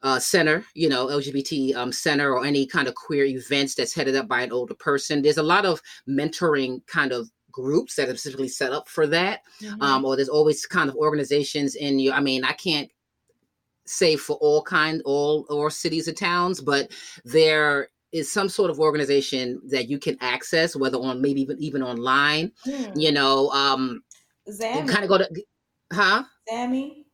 [0.05, 4.15] uh, center, you know, LGBT um, center or any kind of queer events that's headed
[4.15, 5.23] up by an older person.
[5.23, 9.41] There's a lot of mentoring kind of groups that are specifically set up for that.
[9.61, 9.81] Mm-hmm.
[9.81, 12.11] Um, or there's always kind of organizations in you.
[12.11, 12.91] I mean, I can't
[13.85, 16.91] say for all kind, all or cities or towns, but
[17.23, 21.81] there is some sort of organization that you can access, whether on maybe even even
[21.81, 22.51] online.
[22.67, 22.99] Mm.
[23.01, 24.03] You know, um,
[24.59, 25.29] kind of go to,
[25.93, 26.23] huh?
[26.51, 27.05] Zammy.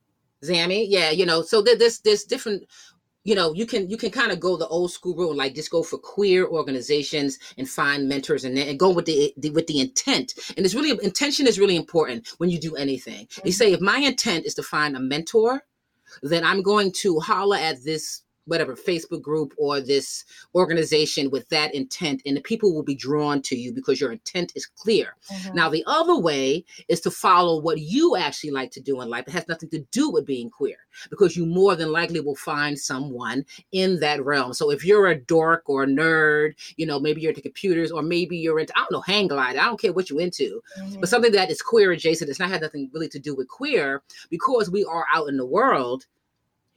[0.43, 2.63] Zammy, yeah, you know, so there, there's there's different
[3.23, 5.71] you know you can you can kind of go the old school route like just
[5.71, 9.79] go for queer organizations and find mentors and, and go with the, the, with the
[9.79, 13.47] intent and it's really intention is really important when you do anything mm-hmm.
[13.47, 15.63] you say if my intent is to find a mentor
[16.23, 21.73] then i'm going to holler at this whatever Facebook group or this organization with that
[21.73, 25.15] intent, and the people will be drawn to you because your intent is clear.
[25.31, 25.55] Mm-hmm.
[25.55, 29.25] Now, the other way is to follow what you actually like to do in life.
[29.25, 30.75] It has nothing to do with being queer
[31.09, 34.53] because you more than likely will find someone in that realm.
[34.53, 38.01] So if you're a dork or a nerd, you know, maybe you're into computers or
[38.01, 39.55] maybe you're into, I don't know, hang glide.
[39.55, 40.99] I don't care what you're into, mm-hmm.
[40.99, 42.29] but something that is queer adjacent.
[42.29, 45.45] It's not had nothing really to do with queer because we are out in the
[45.45, 46.05] world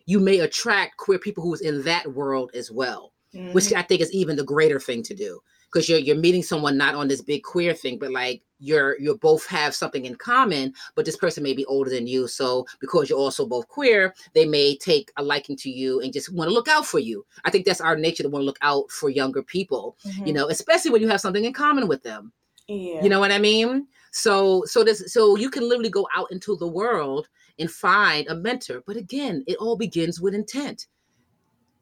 [0.06, 3.52] you may attract queer people who's in that world as well, mm-hmm.
[3.52, 5.40] which I think is even the greater thing to do
[5.74, 9.16] because you're you're meeting someone not on this big queer thing, but like you're you
[9.16, 12.28] both have something in common, but this person may be older than you.
[12.28, 16.32] So because you're also both queer, they may take a liking to you and just
[16.32, 17.26] want to look out for you.
[17.44, 20.26] I think that's our nature to want to look out for younger people, mm-hmm.
[20.26, 22.32] you know, especially when you have something in common with them.
[22.68, 23.02] Yeah.
[23.02, 23.88] You know what I mean?
[24.14, 28.36] So so this so you can literally go out into the world and find a
[28.36, 28.80] mentor.
[28.86, 30.86] But again, it all begins with intent,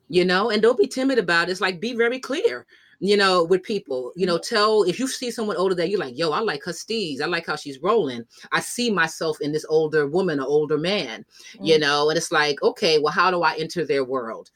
[0.08, 1.52] you know, and don't be timid about it.
[1.52, 2.64] It's like be very clear,
[3.00, 6.16] you know, with people, you know, tell if you see someone older that you're like,
[6.16, 7.20] yo, I like her steez.
[7.20, 8.24] I like how she's rolling.
[8.50, 11.66] I see myself in this older woman or older man, mm-hmm.
[11.66, 14.50] you know, and it's like, okay, well, how do I enter their world?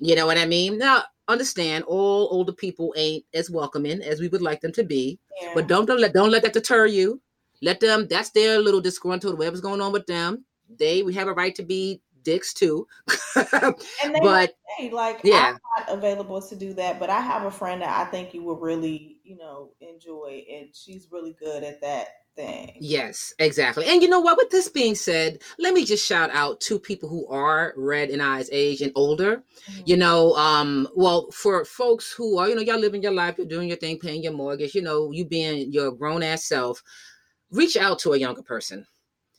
[0.00, 0.78] You know what I mean?
[0.78, 5.18] Now, understand all older people ain't as welcoming as we would like them to be,
[5.40, 5.52] yeah.
[5.54, 7.20] but don't, don't let don't let that deter you.
[7.60, 10.44] Let them, that's their little disgruntled, whatever's going on with them.
[10.78, 12.86] They we have a right to be dicks too.
[13.36, 13.74] and
[14.14, 15.56] they but say, like yeah.
[15.78, 18.42] I'm not available to do that, but I have a friend that I think you
[18.42, 22.08] will really, you know, enjoy and she's really good at that
[22.38, 22.72] thing.
[22.78, 23.84] Yes, exactly.
[23.86, 24.38] And you know what?
[24.38, 28.20] With this being said, let me just shout out to people who are red in
[28.20, 29.42] eyes age and older.
[29.70, 29.82] Mm-hmm.
[29.86, 33.46] You know, um, well, for folks who are, you know, y'all living your life, you're
[33.46, 36.82] doing your thing, paying your mortgage, you know, you being your grown ass self
[37.50, 38.86] reach out to a younger person.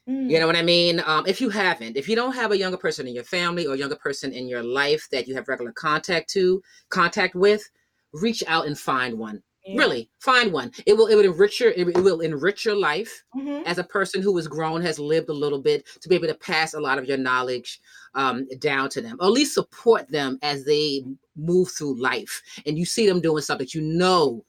[0.07, 0.29] Mm.
[0.29, 1.01] You know what I mean?
[1.05, 3.75] Um, if you haven't, if you don't have a younger person in your family or
[3.75, 7.69] a younger person in your life that you have regular contact to, contact with,
[8.11, 9.41] reach out and find one.
[9.69, 9.77] Yeah.
[9.77, 10.71] Really, find one.
[10.87, 13.67] It will it will enrich your it will enrich your life mm-hmm.
[13.67, 16.33] as a person who has grown, has lived a little bit, to be able to
[16.33, 17.79] pass a lot of your knowledge
[18.15, 21.03] um, down to them, or at least support them as they
[21.35, 22.41] move through life.
[22.65, 24.43] And you see them doing something you know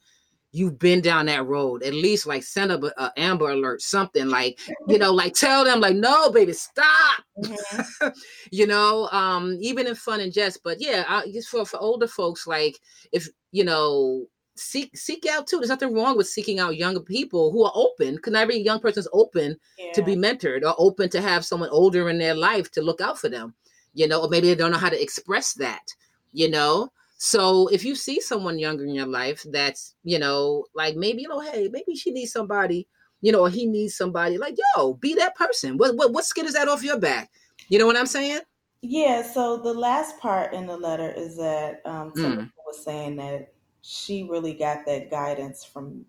[0.52, 4.58] you've been down that road at least like send up an amber alert something like
[4.88, 8.08] you know like tell them like no baby stop mm-hmm.
[8.50, 12.08] you know um even in fun and jest but yeah I, just for for older
[12.08, 12.76] folks like
[13.12, 14.26] if you know
[14.60, 18.16] seek seek out too there's nothing wrong with seeking out younger people who are open
[18.16, 19.92] because every young person's open yeah.
[19.92, 23.18] to be mentored or open to have someone older in their life to look out
[23.18, 23.54] for them
[23.94, 25.94] you know or maybe they don't know how to express that
[26.32, 26.90] you know
[27.22, 31.28] so if you see someone younger in your life that's, you know, like maybe, you
[31.28, 32.88] know, hey, maybe she needs somebody,
[33.20, 35.76] you know, or he needs somebody, like, yo, be that person.
[35.76, 37.30] What what what skin is that off your back?
[37.68, 38.40] You know what I'm saying?
[38.80, 42.50] Yeah, so the last part in the letter is that um mm.
[42.66, 43.52] was saying that
[43.82, 46.04] she really got that guidance from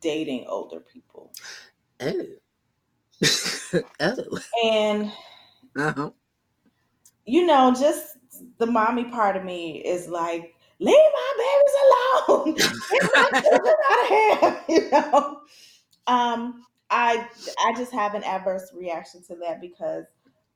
[0.00, 1.32] dating older people.
[2.00, 2.26] Oh.
[4.00, 4.38] oh.
[4.64, 5.12] And
[5.76, 6.10] uh-huh.
[7.26, 8.16] you know, just
[8.58, 12.54] the mommy part of me is like, leave my babies alone.
[12.90, 14.60] Get my children out of here.
[14.68, 15.40] You know.
[16.06, 17.26] Um, I
[17.64, 20.04] I just have an adverse reaction to that because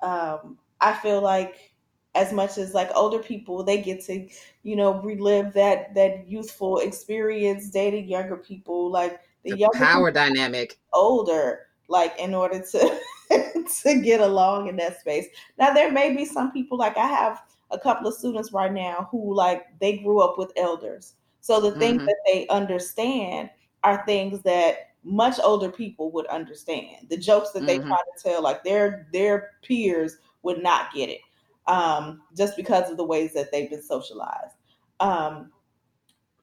[0.03, 1.73] um, I feel like
[2.19, 4.29] as much as like older people, they get to
[4.65, 8.91] you know relive that that youthful experience dating younger people.
[8.91, 13.01] Like the, the younger power dynamic, older, like in order to
[13.83, 15.27] to get along in that space.
[15.59, 19.09] Now there may be some people like I have a couple of students right now
[19.11, 21.15] who like they grew up with elders.
[21.41, 22.07] So the things mm-hmm.
[22.07, 23.51] that they understand
[23.85, 27.09] are things that much older people would understand.
[27.09, 27.89] The jokes that they mm-hmm.
[27.89, 31.21] try to tell, like their their peers would not get it,
[31.69, 34.57] um, just because of the ways that they've been socialized.
[35.01, 35.53] Um,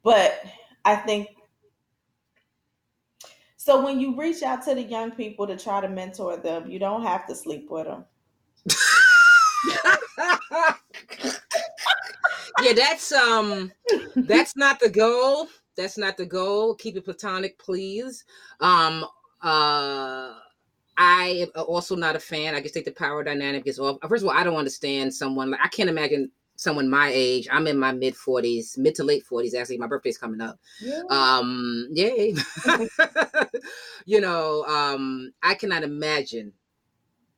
[0.04, 0.42] but
[0.86, 1.30] I think
[3.58, 3.84] so.
[3.84, 7.04] When you reach out to the young people to try to mentor them, you don't
[7.04, 8.06] have to sleep with them.
[12.62, 13.72] yeah, that's um
[14.16, 15.48] that's not the goal.
[15.76, 16.76] That's not the goal.
[16.76, 18.24] Keep it platonic, please.
[18.62, 19.06] Um
[19.42, 20.36] uh
[20.98, 22.56] I am also not a fan.
[22.56, 23.98] I just think the power dynamic is off.
[24.08, 27.48] First of all, I don't understand someone like I can't imagine someone my age.
[27.52, 29.54] I'm in my mid 40s, mid to late 40s.
[29.56, 30.58] Actually, my birthday's coming up.
[30.82, 31.02] Yeah.
[31.10, 32.36] Um, yay.
[34.06, 36.54] you know, um, I cannot imagine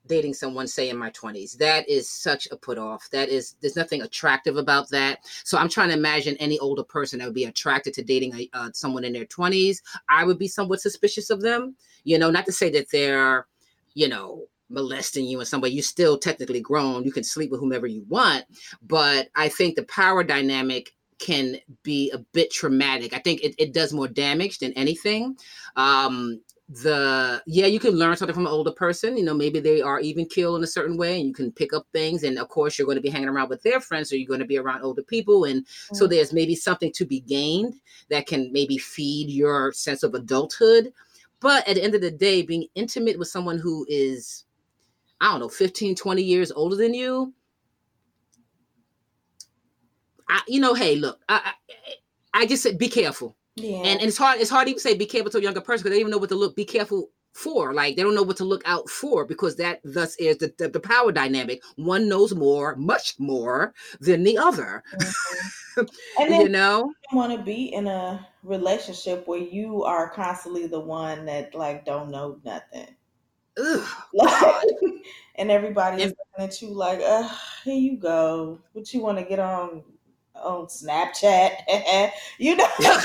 [0.07, 3.75] dating someone say in my 20s that is such a put off that is there's
[3.75, 7.45] nothing attractive about that so i'm trying to imagine any older person that would be
[7.45, 9.77] attracted to dating a, uh, someone in their 20s
[10.09, 13.47] i would be somewhat suspicious of them you know not to say that they're
[13.93, 15.69] you know molesting you in some way.
[15.69, 17.03] You're still technically grown.
[17.03, 18.45] You can sleep with whomever you want.
[18.81, 23.13] But I think the power dynamic can be a bit traumatic.
[23.13, 25.35] I think it, it does more damage than anything.
[25.75, 29.17] Um, the yeah you can learn something from an older person.
[29.17, 31.73] You know maybe they are even killed in a certain way and you can pick
[31.73, 32.23] up things.
[32.23, 34.41] And of course you're going to be hanging around with their friends or you're going
[34.41, 35.45] to be around older people.
[35.45, 35.95] And mm-hmm.
[35.95, 37.75] so there's maybe something to be gained
[38.09, 40.91] that can maybe feed your sense of adulthood.
[41.39, 44.45] But at the end of the day being intimate with someone who is
[45.21, 47.33] i don't know 15 20 years older than you
[50.29, 51.53] I, you know hey look i
[52.33, 53.77] i, I just said be careful yeah.
[53.77, 55.83] And, and it's hard, it's hard to even say be careful to a younger person
[55.83, 57.73] because they don't even know what to look, be careful for.
[57.73, 60.69] Like they don't know what to look out for because that thus is the, the,
[60.69, 61.61] the power dynamic.
[61.75, 64.83] One knows more, much more than the other.
[64.93, 65.47] Mm-hmm.
[66.19, 70.65] And then you know you want to be in a relationship where you are constantly
[70.65, 72.87] the one that like don't know nothing.
[73.59, 74.65] Ugh, like,
[75.35, 77.29] and everybody is looking at you like, uh,
[77.63, 78.59] here you go.
[78.73, 79.83] What you want to get on
[80.43, 82.11] on Snapchat.
[82.37, 82.67] you know.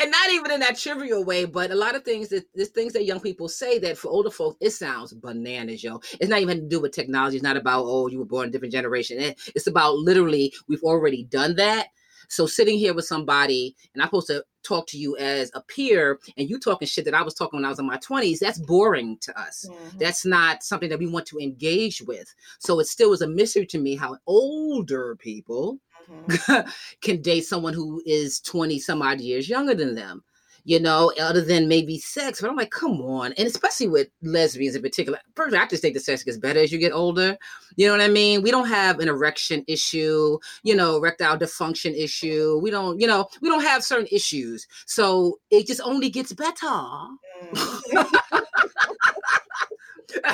[0.00, 2.92] and not even in that trivial way, but a lot of things that there's things
[2.92, 6.00] that young people say that for older folks it sounds bananas, yo.
[6.20, 7.36] It's not even to do with technology.
[7.36, 9.18] It's not about oh you were born a different generation.
[9.18, 11.88] Eh, it's about literally we've already done that.
[12.28, 16.18] So sitting here with somebody and I'm supposed to talk to you as a peer
[16.36, 18.58] and you talking shit that I was talking when I was in my 20s, that's
[18.58, 19.66] boring to us.
[19.68, 19.98] Mm-hmm.
[19.98, 22.34] That's not something that we want to engage with.
[22.58, 25.78] So it still is a mystery to me how older people
[26.10, 26.68] mm-hmm.
[27.02, 30.24] can date someone who is 20 some odd years younger than them
[30.64, 32.40] you know, other than maybe sex.
[32.40, 33.34] But I'm like, come on.
[33.34, 35.18] And especially with lesbians in particular.
[35.34, 37.36] Personally, I just think the sex gets better as you get older.
[37.76, 38.42] You know what I mean?
[38.42, 42.58] We don't have an erection issue, you know, erectile dysfunction issue.
[42.62, 44.66] We don't, you know, we don't have certain issues.
[44.86, 46.66] So it just only gets better.
[46.66, 48.40] Mm.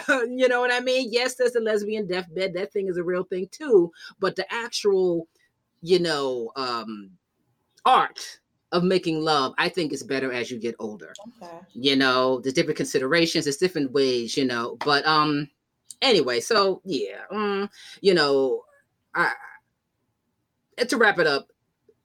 [0.38, 1.08] you know what I mean?
[1.10, 2.54] Yes, there's a lesbian deathbed.
[2.54, 3.90] That thing is a real thing too.
[4.20, 5.26] But the actual,
[5.82, 7.10] you know, um,
[7.84, 8.38] art
[8.72, 11.12] of making love, I think is better as you get older.
[11.42, 11.58] Okay.
[11.74, 14.76] You know, there's different considerations, there's different ways, you know.
[14.84, 15.48] But um
[16.02, 18.62] anyway, so yeah, um, you know,
[19.14, 19.32] I
[20.88, 21.48] to wrap it up,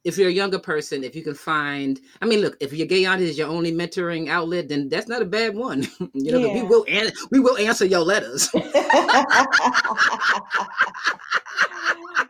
[0.03, 3.05] if you're a younger person, if you can find, I mean, look, if your gay
[3.05, 5.81] aunt is your only mentoring outlet, then that's not a bad one.
[6.13, 6.53] you know, yeah.
[6.53, 8.49] we will an- we will answer your letters.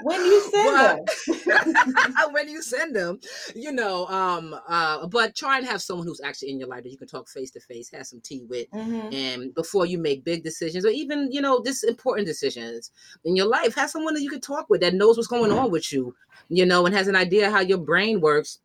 [0.02, 1.94] when you send them
[2.32, 3.20] when you send them
[3.56, 6.92] you know um uh but try and have someone who's actually in your life that
[6.92, 9.14] you can talk face to face have some tea with mm-hmm.
[9.14, 12.92] and before you make big decisions or even you know this important decisions
[13.24, 15.72] in your life have someone that you can talk with that knows what's going on
[15.72, 16.16] with you
[16.50, 18.60] you know and has an idea how your brain works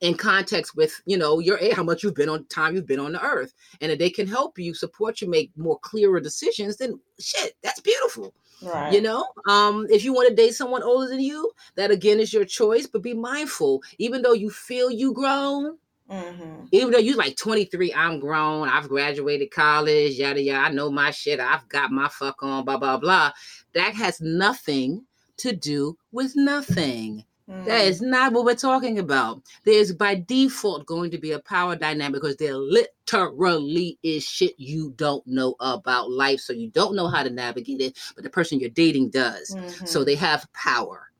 [0.00, 3.00] in context with you know your age, how much you've been on time you've been
[3.00, 6.76] on the earth and if they can help you support you make more clearer decisions
[6.76, 11.08] then shit that's beautiful right you know um if you want to date someone older
[11.08, 15.12] than you that again is your choice but be mindful even though you feel you
[15.12, 15.76] grown
[16.10, 16.66] Mm-hmm.
[16.70, 21.10] Even though you're like 23, I'm grown, I've graduated college, yada yada, I know my
[21.10, 23.32] shit, I've got my fuck on, blah blah blah.
[23.74, 25.04] That has nothing
[25.38, 27.24] to do with nothing.
[27.48, 27.64] Mm.
[27.64, 29.42] That is not what we're talking about.
[29.64, 34.92] There's by default going to be a power dynamic because there literally is shit you
[34.96, 36.40] don't know about life.
[36.40, 39.54] So you don't know how to navigate it, but the person you're dating does.
[39.54, 39.86] Mm-hmm.
[39.86, 41.10] So they have power.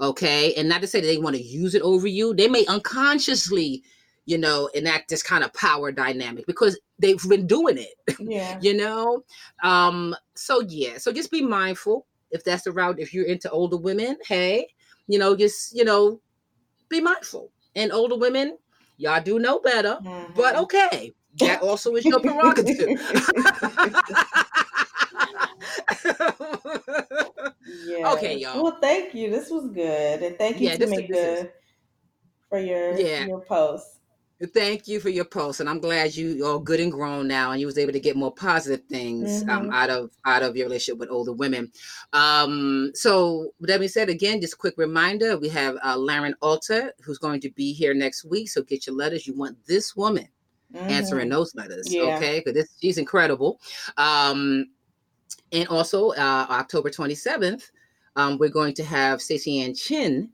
[0.00, 0.54] Okay.
[0.54, 3.84] And not to say that they want to use it over you, they may unconsciously,
[4.24, 8.18] you know, enact this kind of power dynamic because they've been doing it.
[8.18, 8.58] Yeah.
[8.62, 9.22] you know?
[9.62, 13.76] Um, so yeah, so just be mindful if that's the route, if you're into older
[13.76, 14.68] women, hey,
[15.10, 16.20] you know, just, you know,
[16.88, 17.50] be mindful.
[17.74, 18.58] And older women,
[18.96, 20.32] y'all do know better, mm-hmm.
[20.34, 21.12] but okay.
[21.38, 22.76] That also is your prerogative.
[27.86, 28.12] yeah.
[28.12, 28.62] Okay, y'all.
[28.62, 29.30] Well, thank you.
[29.30, 31.48] This was good, and thank you yeah, to Minka
[32.48, 33.26] for your yeah.
[33.26, 33.99] your post.
[34.54, 37.60] Thank you for your post, and I'm glad you are good and grown now, and
[37.60, 39.58] you was able to get more positive things um, mm-hmm.
[39.66, 41.70] um, out of out of your relationship with older women.
[42.14, 46.94] Um, so, that being said, again, just a quick reminder: we have uh, Lerin Alta
[47.04, 48.48] who's going to be here next week.
[48.48, 49.26] So, get your letters.
[49.26, 50.26] You want this woman
[50.74, 50.88] mm-hmm.
[50.88, 52.16] answering those letters, yeah.
[52.16, 52.42] okay?
[52.42, 53.60] Because she's incredible.
[53.98, 54.70] Um,
[55.52, 57.70] and also, uh, October 27th,
[58.16, 60.30] um, we're going to have Staceyann Chin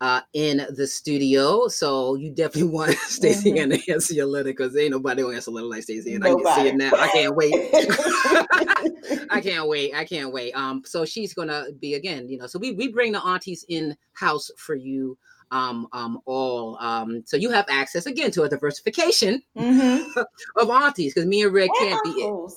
[0.00, 1.68] uh, in the studio.
[1.68, 3.70] So you definitely want Stacey mm-hmm.
[3.70, 6.62] to answer your letter because ain't nobody gonna answer a letter like Staceyann I can
[6.62, 6.92] see it now.
[6.94, 7.54] I can't wait.
[9.30, 9.94] I can't wait.
[9.94, 10.52] I can't wait.
[10.52, 12.46] Um, so she's gonna be again, you know.
[12.46, 15.18] So we we bring the aunties in house for you
[15.50, 16.78] um, um, all.
[16.78, 20.20] Um, so you have access again to a diversification Mm-hmm.
[20.56, 22.52] of aunties because me and Red can't be it.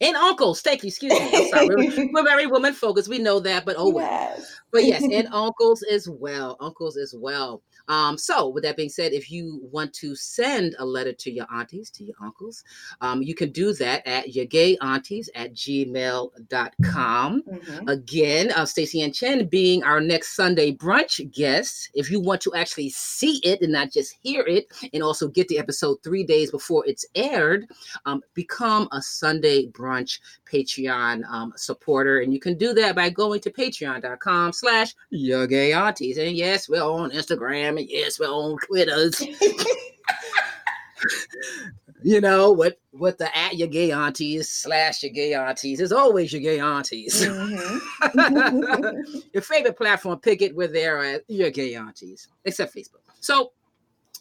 [0.00, 1.30] And uncles, thank you, excuse me.
[1.32, 1.68] I'm sorry.
[1.68, 3.08] We're, we're very woman focused.
[3.08, 4.36] We know that, but oh well.
[4.74, 6.58] But yes, and uncles as well.
[6.60, 7.62] Uncles as well.
[7.88, 11.46] Um, so with that being said, if you want to send a letter to your
[11.52, 12.64] aunties, to your uncles,
[13.00, 17.42] um, you can do that at your gay aunties at gmail.com.
[17.42, 17.88] Mhm.
[17.88, 21.90] Again, uh, Staceyann Chin being our next Sunday brunch guest.
[21.94, 25.48] If you want to actually see it and not just hear it, and also get
[25.48, 27.66] the episode three days before it's aired,
[28.06, 30.20] um, become a Sunday brunch
[30.50, 32.20] Patreon um, supporter.
[32.20, 36.18] And you can do that by going to patreon.com slash your gay aunties.
[36.18, 39.20] And yes, we're on Instagram yes, we're on Twitters.
[42.02, 46.32] you know, what what the at your gay aunties slash your gay aunties is always
[46.32, 47.22] your gay aunties.
[47.24, 49.22] Mhm.
[49.32, 50.54] your favorite platform, pick it.
[50.54, 53.00] We're there at your gay aunties, except Facebook.
[53.20, 53.52] So,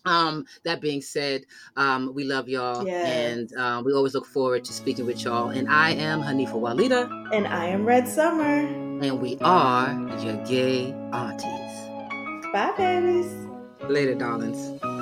[0.06, 1.44] um, that being said,
[1.78, 3.06] um, we love y'all, Yeah.
[3.06, 5.50] and um, we always look forward to speaking with y'all.
[5.50, 8.44] And I am Hanifah Walidah, and I am Red Summer.
[8.44, 12.50] and we are your gay aunties.
[12.54, 13.43] Bye, babies.
[13.90, 14.93] Later, darlings.